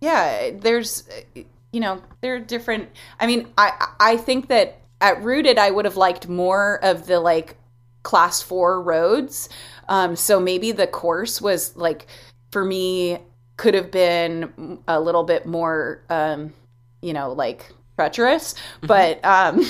yeah, 0.00 0.50
there's 0.54 1.08
you 1.34 1.80
know 1.80 2.02
there 2.22 2.36
are 2.36 2.40
different. 2.40 2.88
I 3.20 3.26
mean, 3.26 3.52
I 3.58 3.88
I 4.00 4.16
think 4.16 4.48
that 4.48 4.80
at 5.00 5.22
Rooted 5.22 5.58
I 5.58 5.70
would 5.70 5.84
have 5.84 5.98
liked 5.98 6.26
more 6.26 6.82
of 6.82 7.06
the 7.06 7.20
like 7.20 7.56
class 8.02 8.40
four 8.40 8.80
roads. 8.80 9.50
Um, 9.88 10.16
so 10.16 10.40
maybe 10.40 10.72
the 10.72 10.86
course 10.86 11.40
was 11.40 11.76
like 11.76 12.06
for 12.50 12.64
me 12.64 13.18
could 13.58 13.74
have 13.74 13.90
been 13.90 14.78
a 14.88 14.98
little 14.98 15.24
bit 15.24 15.44
more 15.44 16.02
um, 16.08 16.54
you 17.02 17.12
know 17.12 17.32
like 17.32 17.72
treacherous 18.02 18.54
mm-hmm. 18.54 18.86
but 18.86 19.24
um 19.24 19.62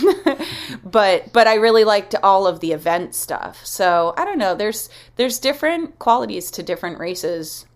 but 0.84 1.32
but 1.32 1.46
i 1.46 1.54
really 1.54 1.84
liked 1.84 2.14
all 2.22 2.46
of 2.46 2.60
the 2.60 2.72
event 2.72 3.14
stuff. 3.14 3.64
So 3.64 4.14
i 4.16 4.24
don't 4.24 4.38
know 4.38 4.54
there's 4.54 4.88
there's 5.16 5.38
different 5.38 5.98
qualities 5.98 6.50
to 6.52 6.62
different 6.62 6.98
races 6.98 7.66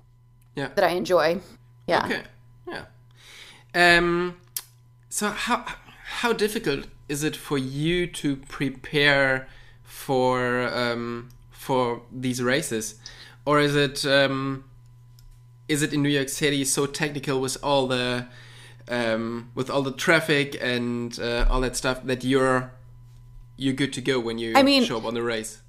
yeah. 0.55 0.69
that 0.75 0.85
i 0.85 0.91
enjoy. 0.91 1.41
Yeah. 1.87 2.05
Okay. 2.05 2.23
Yeah. 2.69 2.85
Um 3.75 4.37
So 5.09 5.31
how 5.31 5.65
how 6.21 6.33
difficult 6.33 6.87
is 7.09 7.23
it 7.23 7.37
for 7.37 7.59
you 7.59 8.07
to 8.07 8.37
prepare 8.37 9.49
for 9.83 10.63
um, 10.69 11.29
for 11.51 12.03
these 12.13 12.43
races, 12.43 12.97
or 13.45 13.61
is 13.61 13.75
it 13.75 14.05
um, 14.05 14.65
is 15.69 15.83
it 15.83 15.93
in 15.93 16.03
New 16.03 16.09
York 16.09 16.29
City 16.29 16.65
so 16.65 16.87
technical 16.87 17.41
with 17.41 17.57
all 17.63 17.87
the 17.87 18.27
um, 18.89 19.51
with 19.55 19.71
all 19.71 19.83
the 19.83 19.93
traffic 19.93 20.57
and 20.61 21.19
uh, 21.21 21.47
all 21.51 21.61
that 21.61 21.77
stuff 21.77 22.03
that 22.05 22.25
you're 22.25 22.73
you're 23.57 23.75
good 23.75 23.93
to 23.95 24.01
go 24.01 24.21
when 24.21 24.39
you 24.39 24.53
I 24.55 24.63
mean, 24.63 24.85
show 24.85 24.99
up 24.99 25.05
on 25.05 25.15
the 25.15 25.23
race? 25.23 25.63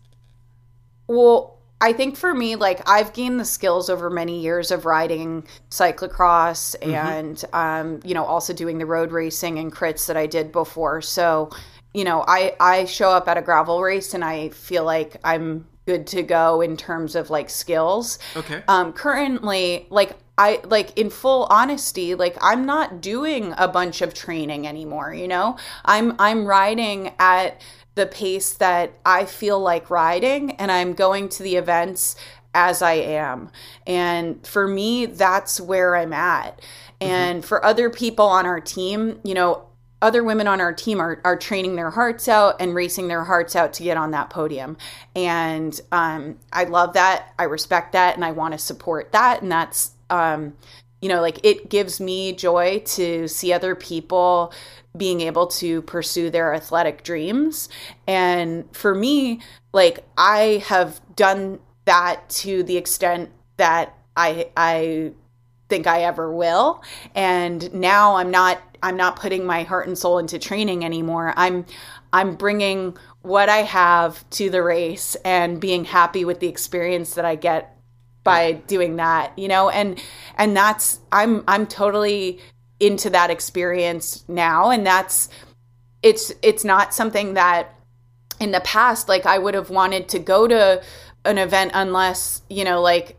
Well, 1.08 1.58
I 1.80 1.94
think 1.94 2.18
for 2.18 2.34
me, 2.34 2.56
like 2.56 2.88
I've 2.90 3.14
gained 3.14 3.40
the 3.40 3.46
skills 3.46 3.90
over 3.90 4.10
many 4.10 4.42
years 4.42 4.72
of 4.72 4.86
riding 4.86 5.48
cyclocross 5.70 6.76
Mm-hmm. 6.80 6.94
and, 6.94 7.46
um, 7.54 8.00
you 8.04 8.14
know, 8.14 8.26
also 8.26 8.52
doing 8.54 8.78
the 8.78 8.86
road 8.86 9.12
racing 9.12 9.60
and 9.60 9.72
crits 9.72 10.08
that 10.08 10.18
I 10.18 10.26
did 10.28 10.52
before. 10.52 11.02
So, 11.02 11.50
you 11.94 12.04
know, 12.04 12.26
I 12.28 12.56
I 12.60 12.86
show 12.86 13.12
up 13.12 13.28
at 13.28 13.38
a 13.38 13.42
gravel 13.42 13.82
race 13.82 14.14
and 14.14 14.24
I 14.24 14.50
feel 14.50 14.84
like 14.84 15.18
I'm 15.24 15.68
good 15.86 16.08
to 16.08 16.24
go 16.24 16.62
in 16.62 16.76
terms 16.78 17.16
of 17.16 17.30
like 17.30 17.50
skills. 17.50 18.20
Okay. 18.36 18.64
Um, 18.68 18.92
currently, 18.92 19.88
like 19.90 20.18
I 20.38 20.62
like 20.66 20.98
in 20.98 21.10
full 21.10 21.48
honesty, 21.50 22.14
like 22.16 22.38
I'm 22.42 22.66
not 22.66 23.02
doing 23.02 23.54
a 23.58 23.68
bunch 23.68 24.02
of 24.02 24.14
training 24.14 24.68
anymore. 24.68 25.14
You 25.14 25.28
know, 25.28 25.58
I'm 25.84 26.16
I'm 26.20 26.46
riding 26.46 27.14
at 27.18 27.62
the 27.96 28.06
pace 28.06 28.54
that 28.54 28.94
I 29.06 29.26
feel 29.26 29.60
like 29.60 29.90
riding, 29.90 30.52
and 30.52 30.72
I'm 30.72 30.94
going 30.94 31.30
to 31.30 31.44
the 31.44 31.56
events 31.56 32.16
as 32.54 32.82
I 32.82 32.94
am. 32.94 33.50
And 33.86 34.46
for 34.46 34.68
me, 34.68 35.06
that's 35.06 35.60
where 35.60 35.96
I'm 35.96 36.14
at. 36.14 36.62
And 37.00 37.46
for 37.46 37.64
other 37.64 37.90
people 37.90 38.26
on 38.26 38.46
our 38.46 38.60
team, 38.60 39.20
you 39.24 39.34
know, 39.34 39.66
other 40.02 40.24
women 40.24 40.48
on 40.48 40.62
our 40.62 40.74
team 40.74 41.00
are, 41.00 41.22
are 41.24 41.36
training 41.36 41.76
their 41.76 41.92
hearts 41.92 42.28
out 42.28 42.56
and 42.60 42.76
racing 42.76 43.08
their 43.08 43.24
hearts 43.24 43.56
out 43.56 43.74
to 43.74 43.84
get 43.84 43.98
on 43.98 44.12
that 44.12 44.30
podium. 44.30 44.78
And 45.16 45.80
um, 45.92 46.38
I 46.54 46.66
love 46.66 46.94
that. 46.94 47.34
I 47.38 47.44
respect 47.44 47.94
that. 47.94 48.16
And 48.16 48.24
I 48.24 48.32
want 48.32 48.54
to 48.54 48.58
support 48.60 49.12
that. 49.12 49.42
And 49.42 49.52
that's, 49.52 49.92
um, 50.10 50.54
you 51.02 51.10
know, 51.10 51.22
like 51.22 51.40
it 51.44 51.70
gives 51.70 52.00
me 52.00 52.34
joy 52.34 52.80
to 52.86 53.28
see 53.28 53.54
other 53.54 53.76
people 53.76 54.52
being 54.96 55.22
able 55.22 55.48
to 55.48 55.82
pursue 55.84 56.30
their 56.30 56.54
athletic 56.54 57.04
dreams. 57.04 57.70
And 58.08 58.66
for 58.76 58.96
me, 58.96 59.42
like 59.74 60.04
I 60.18 60.64
have 60.68 61.00
done 61.16 61.60
that 61.86 62.28
to 62.30 62.64
the 62.64 62.78
extent 62.78 63.30
that 63.58 63.96
I, 64.16 64.50
I, 64.58 65.12
think 65.70 65.88
I 65.88 66.04
ever 66.04 66.32
will. 66.32 66.84
And 67.16 67.74
now 67.74 68.16
I'm 68.16 68.32
not 68.32 68.62
I'm 68.84 68.96
not 68.96 69.18
putting 69.18 69.46
my 69.46 69.64
heart 69.64 69.88
and 69.88 69.98
soul 69.98 70.20
into 70.20 70.40
training 70.40 70.86
anymore. 70.86 71.34
I'm 71.36 71.66
I'm 72.14 72.36
bringing 72.36 72.98
what 73.22 73.50
I 73.50 73.58
have 73.58 74.28
to 74.32 74.50
the 74.50 74.64
race 74.64 75.16
and 75.26 75.60
being 75.60 75.84
happy 75.84 76.26
with 76.26 76.40
the 76.40 76.48
experience 76.48 77.16
that 77.16 77.26
I 77.26 77.36
get 77.36 77.77
by 78.28 78.52
doing 78.68 78.98
that, 78.98 79.38
you 79.38 79.48
know? 79.48 79.70
And 79.70 80.02
and 80.38 80.56
that's 80.56 81.00
I'm 81.12 81.44
I'm 81.48 81.66
totally 81.66 82.40
into 82.80 83.10
that 83.10 83.32
experience 83.32 84.24
now 84.28 84.70
and 84.70 84.86
that's 84.86 85.30
it's 86.04 86.32
it's 86.44 86.64
not 86.64 86.94
something 86.94 87.34
that 87.34 87.74
in 88.40 88.52
the 88.52 88.62
past 88.62 89.10
like 89.10 89.26
I 89.26 89.40
would 89.40 89.56
have 89.56 89.70
wanted 89.72 90.10
to 90.10 90.20
go 90.20 90.48
to 90.48 90.84
an 91.26 91.38
event 91.38 91.72
unless, 91.74 92.42
you 92.50 92.64
know, 92.64 92.82
like 92.82 93.18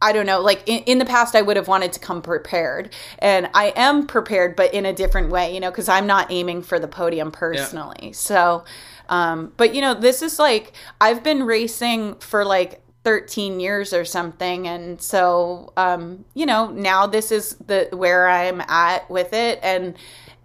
I 0.00 0.12
don't 0.12 0.26
know, 0.26 0.40
like 0.40 0.62
in, 0.66 0.82
in 0.84 0.98
the 0.98 1.04
past, 1.04 1.34
I 1.34 1.42
would 1.42 1.56
have 1.56 1.68
wanted 1.68 1.92
to 1.94 2.00
come 2.00 2.20
prepared. 2.20 2.92
And 3.18 3.48
I 3.54 3.72
am 3.76 4.06
prepared, 4.06 4.54
but 4.54 4.74
in 4.74 4.84
a 4.84 4.92
different 4.92 5.30
way, 5.30 5.54
you 5.54 5.60
know, 5.60 5.70
because 5.70 5.88
I'm 5.88 6.06
not 6.06 6.30
aiming 6.30 6.62
for 6.62 6.78
the 6.78 6.88
podium 6.88 7.30
personally. 7.30 7.96
Yeah. 8.02 8.12
So, 8.12 8.64
um, 9.08 9.52
but 9.56 9.74
you 9.74 9.80
know, 9.80 9.94
this 9.94 10.20
is 10.20 10.38
like, 10.38 10.72
I've 11.00 11.24
been 11.24 11.44
racing 11.44 12.16
for 12.16 12.44
like 12.44 12.82
13 13.06 13.60
years 13.60 13.92
or 13.92 14.04
something. 14.04 14.66
And 14.66 15.00
so, 15.00 15.72
um, 15.76 16.24
you 16.34 16.44
know, 16.44 16.72
now 16.72 17.06
this 17.06 17.30
is 17.30 17.54
the 17.64 17.88
where 17.92 18.28
I'm 18.28 18.60
at 18.62 19.08
with 19.08 19.32
it. 19.32 19.60
And, 19.62 19.96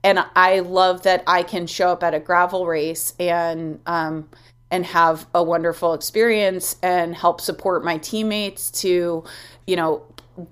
and 0.04 0.24
I 0.36 0.60
love 0.60 1.02
that 1.02 1.24
I 1.26 1.41
can 1.41 1.65
show 1.65 1.89
up 1.89 2.04
at 2.04 2.13
a 2.13 2.19
gravel 2.19 2.67
race 2.67 3.15
and, 3.19 3.80
um, 3.88 4.30
and 4.69 4.86
have 4.86 5.26
a 5.34 5.43
wonderful 5.43 5.95
experience 5.95 6.76
and 6.84 7.15
help 7.15 7.41
support 7.41 7.84
my 7.84 7.97
teammates 7.97 8.69
to, 8.82 9.24
you 9.65 9.76
know, 9.76 10.04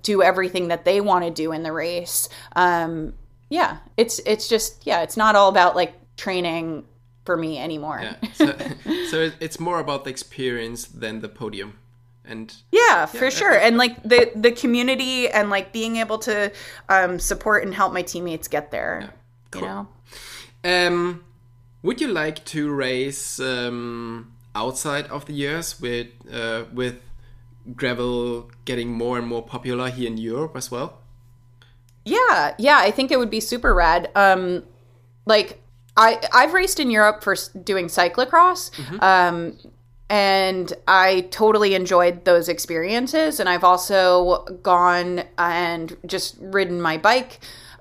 do 0.02 0.20
everything 0.20 0.66
that 0.66 0.84
they 0.84 1.00
want 1.00 1.24
to 1.24 1.30
do 1.30 1.52
in 1.52 1.62
the 1.62 1.72
race. 1.72 2.28
Um, 2.56 3.14
yeah, 3.50 3.78
it's 3.96 4.18
it's 4.26 4.48
just 4.48 4.84
yeah, 4.84 5.02
it's 5.02 5.16
not 5.16 5.36
all 5.36 5.48
about 5.48 5.76
like 5.76 5.94
training 6.16 6.84
for 7.24 7.36
me 7.36 7.56
anymore. 7.56 8.00
Yeah. 8.02 8.30
So, 8.32 8.56
so 9.10 9.30
it's 9.38 9.60
more 9.60 9.78
about 9.78 10.02
the 10.02 10.10
experience 10.10 10.86
than 10.86 11.20
the 11.20 11.28
podium. 11.28 11.78
And 12.24 12.54
yeah, 12.70 13.06
for 13.06 13.30
sure. 13.30 13.52
And 13.52 13.76
like 13.76 14.02
the 14.02 14.30
the 14.36 14.52
community 14.52 15.28
and 15.28 15.50
like 15.50 15.72
being 15.72 15.96
able 15.96 16.18
to 16.18 16.52
um, 16.88 17.18
support 17.18 17.64
and 17.64 17.74
help 17.74 17.92
my 17.92 18.02
teammates 18.02 18.46
get 18.46 18.70
there. 18.70 19.00
Yeah. 19.02 19.10
Cool. 19.50 19.62
You 19.62 19.68
know. 19.68 19.88
Um 20.62 21.24
would 21.82 22.00
you 22.00 22.08
like 22.08 22.44
to 22.46 22.70
race 22.70 23.40
um, 23.40 24.32
outside 24.54 25.06
of 25.06 25.24
the 25.26 25.32
US 25.46 25.80
with 25.80 26.08
uh, 26.30 26.64
with 26.72 26.96
gravel 27.74 28.50
getting 28.64 28.92
more 28.92 29.18
and 29.18 29.26
more 29.26 29.42
popular 29.42 29.90
here 29.90 30.06
in 30.06 30.18
Europe 30.18 30.56
as 30.56 30.70
well? 30.70 30.98
Yeah, 32.04 32.54
yeah, 32.58 32.78
I 32.78 32.90
think 32.90 33.10
it 33.10 33.18
would 33.18 33.30
be 33.30 33.40
super 33.40 33.74
rad. 33.74 34.10
Um, 34.14 34.64
like 35.26 35.62
I 35.96 36.20
I've 36.32 36.52
raced 36.52 36.80
in 36.80 36.90
Europe 36.90 37.22
for 37.22 37.34
doing 37.64 37.86
cyclocross. 37.86 38.70
Mm-hmm. 38.72 39.02
Um, 39.02 39.56
and 40.10 40.70
I 40.86 41.22
totally 41.30 41.74
enjoyed 41.74 42.26
those 42.26 42.50
experiences. 42.50 43.40
And 43.40 43.48
I've 43.48 43.64
also 43.64 44.44
gone 44.62 45.22
and 45.38 45.96
just 46.04 46.36
ridden 46.40 46.82
my 46.82 46.98
bike 46.98 47.40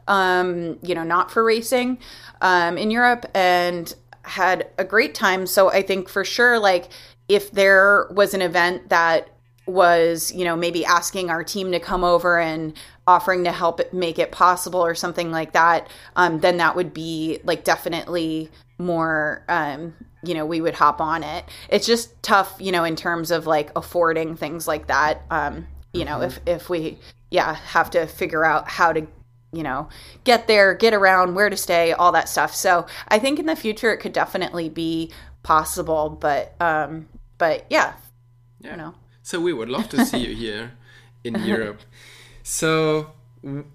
um, 0.10 0.80
you 0.82 0.96
know, 0.96 1.04
not 1.04 1.32
for 1.32 1.44
racing 1.44 2.00
um, 2.42 2.78
in 2.78 2.92
Europe 2.92 3.26
and 3.34 3.94
had 4.24 4.68
a 4.78 4.84
great 4.84 5.14
time. 5.14 5.46
So 5.46 5.72
I 5.72 5.82
think 5.84 6.10
for 6.10 6.26
sure, 6.26 6.60
like, 6.60 6.90
if 7.30 7.52
there 7.52 8.10
was 8.12 8.34
an 8.34 8.42
event 8.42 8.90
that 8.90 9.30
was, 9.70 10.32
you 10.34 10.46
know, 10.46 10.56
maybe 10.56 10.86
asking 10.86 11.30
our 11.30 11.44
team 11.44 11.72
to 11.72 11.80
come 11.80 12.04
over 12.04 12.40
and 12.40 12.74
offering 13.08 13.44
to 13.44 13.52
help 13.52 13.82
make 13.94 14.20
it 14.20 14.32
possible 14.32 14.84
or 14.84 14.96
something 14.96 15.32
like 15.32 15.54
that, 15.54 15.90
um, 16.16 16.40
then 16.40 16.58
that 16.58 16.76
would 16.76 16.94
be 16.94 17.40
like 17.44 17.64
definitely 17.64 18.50
more, 18.78 19.44
um, 19.50 19.94
you 20.24 20.34
know, 20.34 20.46
we 20.46 20.62
would 20.62 20.76
hop 20.76 21.02
on 21.02 21.24
it. 21.24 21.46
It's 21.70 21.88
just 21.88 22.22
tough, 22.22 22.56
you 22.60 22.72
know, 22.72 22.84
in 22.84 22.96
terms 22.96 23.32
of 23.32 23.48
like 23.48 23.72
affording 23.76 24.36
things 24.36 24.68
like 24.68 24.88
that. 24.88 25.22
Um, 25.30 25.68
you 25.94 26.06
know, 26.06 26.22
if 26.22 26.40
if 26.46 26.70
we, 26.70 27.00
yeah, 27.32 27.56
have 27.56 27.90
to 27.92 28.06
figure 28.06 28.46
out 28.46 28.70
how 28.70 28.94
to 28.94 29.08
you 29.52 29.64
know, 29.64 29.90
get 30.26 30.48
there, 30.48 30.76
get 30.76 30.94
around, 30.94 31.34
where 31.34 31.50
to 31.50 31.58
stay, 31.58 31.92
all 31.94 32.12
that 32.12 32.30
stuff. 32.30 32.54
So 32.54 32.86
I 33.08 33.18
think 33.18 33.40
in 33.40 33.48
the 33.48 33.56
future 33.56 33.92
it 33.92 33.98
could 33.98 34.14
definitely 34.14 34.70
be 34.70 35.12
possible, 35.42 36.10
but 36.10 36.54
um, 36.60 37.08
but 37.38 37.66
yeah, 37.70 37.94
yeah. 38.62 38.72
You 38.72 38.78
know. 38.78 38.96
So 39.30 39.40
we 39.40 39.54
would 39.54 39.70
love 39.70 39.90
to 39.90 40.04
see 40.08 40.26
you 40.26 40.34
here 40.34 40.72
in 41.24 41.36
Europe. 41.46 41.82
So, 42.42 43.12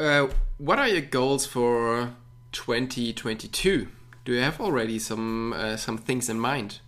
uh, 0.01 0.27
what 0.59 0.81
are 0.81 0.89
your 0.89 1.01
goals 1.01 1.47
for 1.47 2.17
2022? 2.51 3.87
Do 4.25 4.33
you 4.33 4.41
have 4.41 4.61
already 4.61 4.99
some 4.99 5.53
uh, 5.53 5.77
some 5.77 5.97
things 5.97 6.29
in 6.29 6.41
mind? 6.41 6.81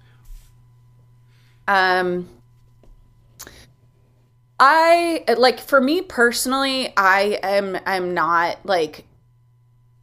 Um, 1.68 2.28
I 4.58 5.22
like 5.38 5.60
for 5.60 5.80
me 5.80 6.02
personally, 6.02 6.92
I 6.96 7.38
am 7.44 7.78
I'm 7.86 8.14
not 8.14 8.66
like 8.66 9.06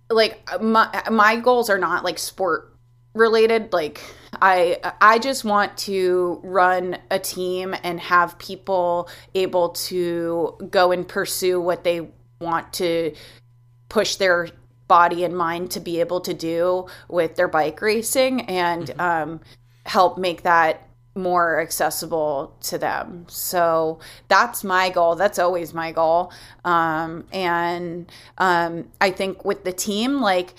like 0.10 0.40
my 0.62 1.04
my 1.12 1.36
goals 1.36 1.70
are 1.70 1.80
not 1.80 2.06
like 2.06 2.18
sport 2.18 2.74
related 3.14 3.74
like 3.74 4.00
I 4.42 4.80
I 5.02 5.20
just 5.20 5.44
want 5.44 5.78
to 5.80 6.40
run 6.44 6.98
a 7.12 7.20
team 7.20 7.76
and 7.84 8.00
have 8.00 8.38
people 8.38 9.10
able 9.34 9.70
to 9.70 10.58
go 10.70 10.92
and 10.92 11.08
pursue 11.08 11.60
what 11.62 11.84
they 11.84 12.10
want 12.40 12.74
to 12.74 13.14
push 13.90 14.16
their 14.16 14.50
body 14.88 15.24
and 15.24 15.36
mind 15.36 15.72
to 15.72 15.80
be 15.80 16.00
able 16.00 16.22
to 16.22 16.34
do 16.34 16.88
with 17.08 17.36
their 17.36 17.48
bike 17.48 17.82
racing 17.82 18.42
and 18.42 18.88
mm-hmm. 18.88 19.02
um, 19.02 19.42
help 19.86 20.18
make 20.18 20.44
that 20.44 20.88
more 21.16 21.62
accessible 21.62 22.56
to 22.60 22.78
them. 22.78 23.26
So 23.30 24.00
that's 24.28 24.64
my 24.64 24.90
goal. 24.90 25.16
That's 25.16 25.38
always 25.38 25.74
my 25.74 25.92
goal. 25.92 26.32
Um, 26.66 27.26
and 27.32 28.12
um, 28.40 28.90
I 29.00 29.12
think 29.12 29.46
with 29.46 29.64
the 29.64 29.74
team, 29.74 30.22
like, 30.22 30.56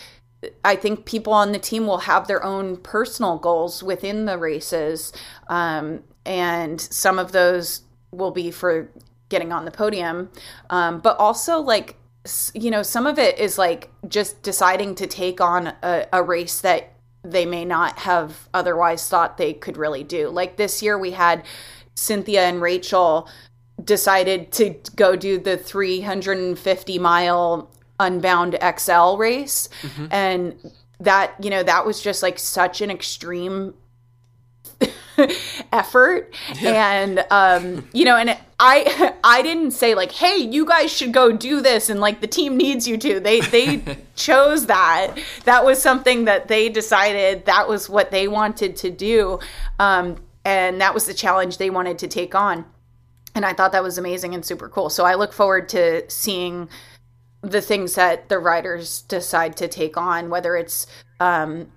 I 0.65 0.77
think 0.77 1.05
people 1.05 1.33
on 1.33 1.53
the 1.53 1.59
team 1.59 1.87
will 1.87 1.99
have 1.99 2.27
their 2.27 2.43
own 2.43 2.77
personal 2.79 3.39
goals 3.39 3.83
within 3.83 4.25
the 4.25 4.39
races. 4.39 5.13
Um, 5.49 6.03
and 6.25 6.81
some 6.81 7.19
of 7.19 7.33
those 7.33 7.83
will 8.11 8.31
be 8.31 8.51
for 8.51 8.91
getting 9.29 9.53
on 9.53 9.65
the 9.65 9.71
podium. 9.71 10.31
Um, 10.71 11.01
but 11.01 11.19
also, 11.19 11.61
like, 11.61 11.97
you 12.55 12.71
know, 12.71 12.83
some 12.83 13.07
of 13.07 13.19
it 13.19 13.39
is 13.39 13.59
like 13.59 13.91
just 14.09 14.43
deciding 14.43 14.95
to 14.97 15.07
take 15.07 15.41
on 15.41 15.73
a, 15.83 16.07
a 16.13 16.23
race 16.23 16.61
that 16.61 16.95
they 17.23 17.47
may 17.47 17.65
not 17.65 17.99
have 18.01 18.49
otherwise 18.53 19.09
thought 19.09 19.37
they 19.37 19.53
could 19.53 19.77
really 19.77 20.05
do. 20.05 20.29
Like 20.29 20.57
this 20.57 20.83
year, 20.83 20.99
we 20.99 21.13
had 21.13 21.45
Cynthia 21.95 22.43
and 22.43 22.61
Rachel 22.61 23.29
decided 23.83 24.53
to 24.53 24.77
go 24.95 25.17
do 25.17 25.39
the 25.39 25.57
350 25.57 26.99
mile 26.99 27.71
Unbound 28.01 28.59
XL 28.79 29.17
race. 29.17 29.69
And 30.11 30.73
that, 31.01 31.35
you 31.43 31.51
know, 31.51 31.63
that 31.63 31.87
was 31.87 32.01
just 32.01 32.23
like 32.23 32.39
such 32.39 32.81
an 32.81 32.91
extreme 32.91 33.75
effort. 35.73 36.35
And 36.63 37.25
um 37.31 37.89
you 37.93 38.05
know 38.05 38.17
and 38.17 38.37
i 38.59 39.15
i 39.25 39.43
didn't 39.43 39.73
say 39.73 39.95
like 39.95 40.13
hey 40.13 40.37
you 40.37 40.67
guys 40.67 40.93
should 40.93 41.13
go 41.13 41.33
do 41.33 41.61
this 41.61 41.89
and 41.89 42.01
like 42.01 42.21
the 42.21 42.27
team 42.27 42.57
needs 42.57 42.87
you 42.89 42.97
to. 42.99 43.21
They 43.21 43.41
they 43.41 43.99
chose 44.17 44.67
that. 44.67 45.17
That 45.45 45.65
was 45.65 45.81
something 45.81 46.25
that 46.25 46.49
they 46.49 46.69
decided 46.69 47.47
that 47.47 47.69
was 47.69 47.89
what 47.89 48.11
they 48.11 48.29
wanted 48.29 48.77
to 48.77 48.91
do. 48.91 49.39
Um 49.79 50.17
and 50.45 50.81
that 50.81 50.93
was 50.93 51.07
the 51.07 51.15
challenge 51.15 51.59
they 51.59 51.71
wanted 51.71 51.99
to 52.01 52.09
take 52.09 52.35
on. 52.35 52.65
And 53.35 53.45
i 53.45 53.53
thought 53.53 53.73
that 53.73 53.83
was 53.83 53.99
amazing 53.99 54.35
and 54.35 54.45
super 54.45 54.69
cool. 54.69 54.91
So 54.91 55.05
i 55.05 55.15
look 55.15 55.33
forward 55.33 55.69
to 55.71 56.09
seeing 56.11 56.69
the 57.45 57.61
things 57.61 57.95
that 57.95 58.29
the 58.29 58.39
riders 58.39 59.03
decide 59.03 59.57
to 59.57 59.69
take 59.69 59.97
on 59.97 60.31
whether 60.31 60.57
it's 60.57 60.87
um 61.21 61.71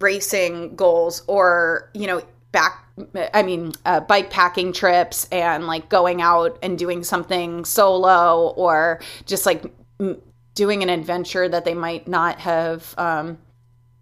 racing 0.00 0.74
goals 0.76 1.22
or 1.26 1.90
you 1.94 2.06
know 2.06 2.22
back 2.52 2.86
i 3.34 3.42
mean 3.42 3.72
uh, 3.86 4.00
bike 4.00 4.30
packing 4.30 4.72
trips 4.72 5.26
and 5.30 5.66
like 5.66 5.88
going 5.88 6.22
out 6.22 6.58
and 6.62 6.78
doing 6.78 7.04
something 7.04 7.64
solo 7.64 8.48
or 8.56 9.00
just 9.26 9.46
like 9.46 9.64
m- 10.00 10.20
doing 10.54 10.82
an 10.82 10.88
adventure 10.88 11.48
that 11.48 11.64
they 11.64 11.74
might 11.74 12.08
not 12.08 12.38
have 12.40 12.94
um, 12.98 13.38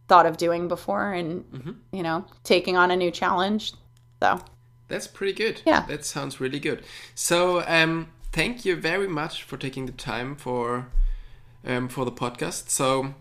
thought 0.08 0.24
of 0.26 0.36
doing 0.36 0.68
before 0.68 1.12
and 1.12 1.44
you 1.92 2.02
know 2.02 2.24
taking 2.44 2.76
on 2.76 2.90
a 2.90 2.96
new 2.96 3.10
challenge 3.10 3.72
so 4.20 4.40
That's 4.88 5.06
pretty 5.06 5.34
good. 5.34 5.60
Yeah. 5.66 5.84
That 5.86 6.04
sounds 6.04 6.40
really 6.40 6.58
good. 6.58 6.82
So, 7.14 7.62
um, 7.66 8.08
thank 8.32 8.64
you 8.64 8.76
very 8.76 9.08
much 9.08 9.42
for 9.42 9.56
taking 9.56 9.86
the 9.86 9.92
time 9.92 10.36
for 10.36 10.88
um, 11.66 11.88
for 11.88 12.04
the 12.04 12.12
podcast. 12.12 12.70
So, 12.70 13.14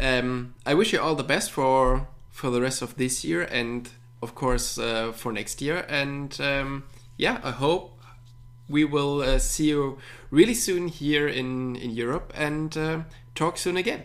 um, 0.00 0.54
I 0.64 0.74
wish 0.74 0.92
you 0.92 1.00
all 1.00 1.14
the 1.14 1.24
best 1.24 1.50
for 1.50 2.08
for 2.30 2.50
the 2.50 2.60
rest 2.60 2.82
of 2.82 2.96
this 2.96 3.24
year 3.24 3.42
and 3.42 3.88
of 4.20 4.34
course 4.34 4.78
uh, 4.78 5.12
for 5.12 5.32
next 5.32 5.60
year. 5.62 5.84
And 5.88 6.38
um, 6.40 6.84
yeah, 7.16 7.40
I 7.44 7.50
hope 7.50 7.98
we 8.68 8.84
will 8.84 9.20
uh, 9.20 9.38
see 9.38 9.68
you 9.68 9.98
really 10.30 10.54
soon 10.54 10.88
here 10.88 11.28
in 11.28 11.76
in 11.76 11.90
Europe 11.90 12.32
and 12.34 12.76
uh, 12.76 13.00
talk 13.34 13.58
soon 13.58 13.76
again. 13.76 14.04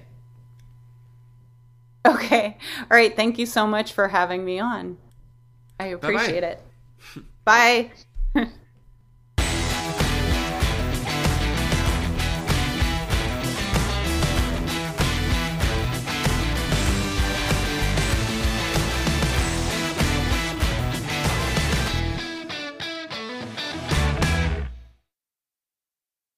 okay 2.06 2.58
all 2.90 2.98
right 2.98 3.16
thank 3.16 3.38
you 3.38 3.46
so 3.46 3.68
much 3.68 3.94
for 3.94 4.08
having 4.08 4.46
me 4.46 4.60
on 4.60 4.98
i 5.80 5.88
appreciate 5.88 6.44
it 6.44 6.62
bye 7.46 7.92